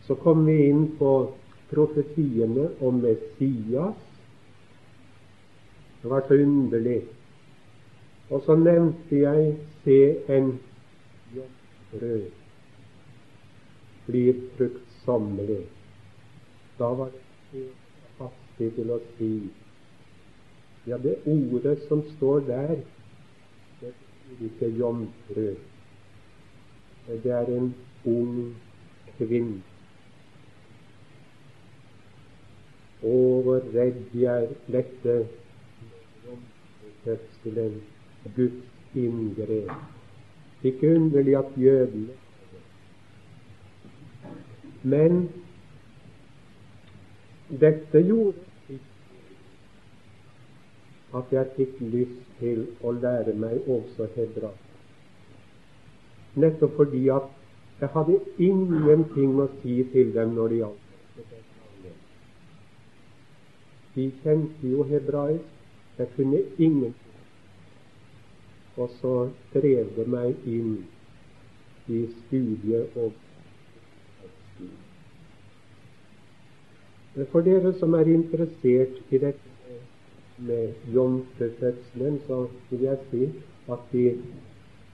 Så 0.06 0.14
kom 0.14 0.46
vi 0.46 0.68
inn 0.68 0.86
på 0.98 1.12
profetiene 1.70 2.68
om 2.80 3.02
Messias. 3.02 4.02
Det 6.02 6.10
var 6.10 6.22
så 6.28 6.34
underlig. 6.34 7.02
Og 8.30 8.42
så 8.46 8.56
nevnte 8.58 9.20
jeg 9.20 9.54
jomfru 11.36 12.18
blir 14.06 14.34
fruktsommelig. 14.56 15.66
Da 16.78 16.84
var 16.84 17.10
det 17.52 17.68
fattig 18.18 18.72
til 18.76 18.90
å 18.94 18.98
si 19.16 19.30
ja, 20.86 20.98
det 21.02 21.16
ordet 21.26 21.80
som 21.88 22.04
står 22.16 22.44
der, 22.46 22.76
det 23.80 23.90
betyr 24.28 24.44
ikke 24.50 24.68
jomfru. 24.78 25.48
Det 27.08 27.32
er 27.32 27.50
en 27.56 27.72
ung 28.06 28.54
kvinne. 29.18 29.58
Å, 33.06 33.16
hvor 33.46 33.66
redd 33.74 34.14
jeg 34.14 34.48
dette 34.70 35.18
jomfrufødselen 36.26 37.76
Guds 38.36 38.96
inngrep. 38.96 39.70
Ikke 40.62 40.94
underlig 40.96 41.36
at 41.38 41.52
jødene 41.56 42.14
Men 44.82 45.30
dette 47.60 48.02
gjorde 48.06 48.78
at 51.14 51.32
jeg 51.32 51.50
fikk 51.56 51.80
lyst 51.80 52.22
til 52.40 52.66
å 52.84 52.92
lære 52.94 53.34
meg 53.40 53.66
også 53.76 54.06
hebraisk. 54.14 54.62
Nettopp 56.36 56.76
fordi 56.76 57.02
at 57.14 57.30
jeg 57.80 57.92
hadde 57.96 58.18
ingenting 58.48 59.40
å 59.40 59.48
si 59.62 59.80
til 59.92 60.12
dem 60.14 60.36
når 60.36 60.52
det 60.52 60.60
gjaldt. 60.60 61.34
De 63.96 64.06
kjente 64.22 64.70
jo 64.74 64.86
hebraisk. 64.92 65.52
Jeg 65.98 66.12
kunne 66.16 66.42
ingenting 66.58 67.05
og 68.76 68.90
så 69.00 69.14
drev 69.54 69.92
det 69.96 70.06
meg 70.12 70.48
inn 70.56 70.74
i 71.88 72.02
studiet 72.22 72.96
og 72.96 73.14
For 77.32 77.40
dere 77.40 77.70
som 77.80 77.94
er 77.96 78.10
interessert 78.12 78.98
i 79.08 79.18
dette 79.22 79.76
med 80.48 80.74
jomfrufødselen, 80.92 82.18
så 82.26 82.42
vil 82.70 82.82
jeg 82.84 82.98
si 83.10 83.28
at 83.72 83.94
i 83.96 84.02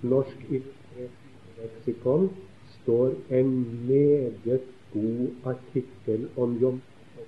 Norsk 0.02 0.44
leksikon 0.52 2.28
står 2.76 3.16
en 3.40 3.50
meget 3.88 4.70
god 4.92 5.50
artikkel 5.54 6.28
om 6.36 6.54
jomfru. 6.62 7.26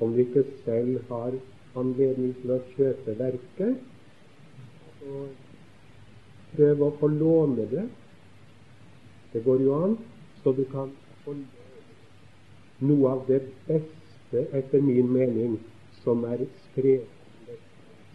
Om 0.00 0.16
vi 0.16 0.26
ikke 0.26 0.44
selv 0.64 0.98
har 1.08 1.38
anledning 1.76 2.34
til 2.42 2.56
å 2.56 2.60
kjøpe 2.74 3.18
verket, 3.18 3.78
så 4.98 5.26
prøv 6.56 6.82
å 6.82 6.90
få 7.00 7.10
låne 7.12 7.66
det. 7.70 7.84
Det 9.32 9.42
går 9.44 9.62
jo 9.64 9.74
an, 9.82 9.96
så 10.42 10.52
du 10.52 10.64
kan 10.70 10.92
få 11.24 11.34
noe 12.84 13.10
av 13.10 13.26
det 13.28 13.40
beste, 13.66 14.46
etter 14.52 14.82
min 14.82 15.10
mening, 15.12 15.58
som 16.02 16.24
er 16.28 16.46
skrevet 16.68 17.08
i 17.48 17.58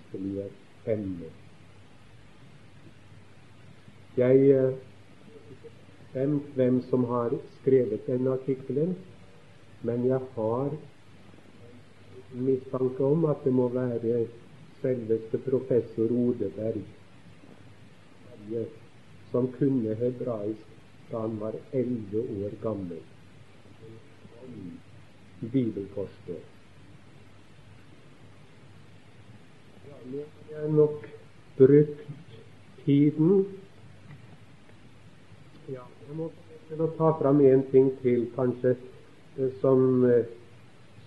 kristelige 0.10 0.50
emner. 0.86 1.32
Jeg 4.20 4.40
vet 4.40 4.86
ikke 6.26 6.56
hvem 6.56 6.82
som 6.90 7.04
har 7.06 7.36
skrevet 7.60 8.08
den 8.08 8.28
artikkelen, 8.28 8.96
men 9.84 10.06
jeg 10.06 10.20
har 10.36 10.72
mistanke 12.34 13.04
om 13.04 13.26
at 13.26 13.44
det 13.44 13.54
må 13.54 13.70
være 13.74 14.26
selveste 14.82 15.38
professor 15.46 16.12
Odeberg, 16.12 16.82
som 19.32 19.52
kunne 19.58 19.96
hebraisk 19.96 20.66
da 21.12 21.20
han 21.20 21.40
var 21.40 21.54
elleve 21.74 22.22
år 22.46 22.56
gammel. 22.62 23.02
Bibelforsker. 25.40 26.42
Ja, 29.88 30.22
jeg 30.52 30.72
nok 30.72 31.10
brukt 31.58 32.08
tiden. 32.86 33.46
Ja, 35.70 35.86
jeg 36.08 36.16
må 36.18 36.32
til 36.70 36.82
å 36.86 36.90
ta 36.98 37.12
fram 37.18 37.42
en 37.46 37.64
ting 37.72 37.92
til, 38.04 38.28
kanskje, 38.36 38.76
som, 39.62 40.06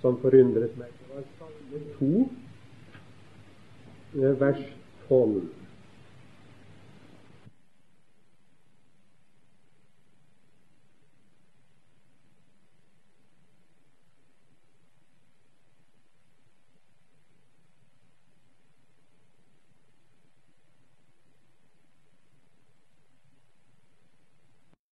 som 0.02 0.18
forundret 0.22 0.74
meg. 0.80 0.90
Det 0.98 1.06
var 1.14 1.24
Salme 1.38 1.78
2, 1.98 2.12
vers 4.42 4.62
12. 5.08 5.61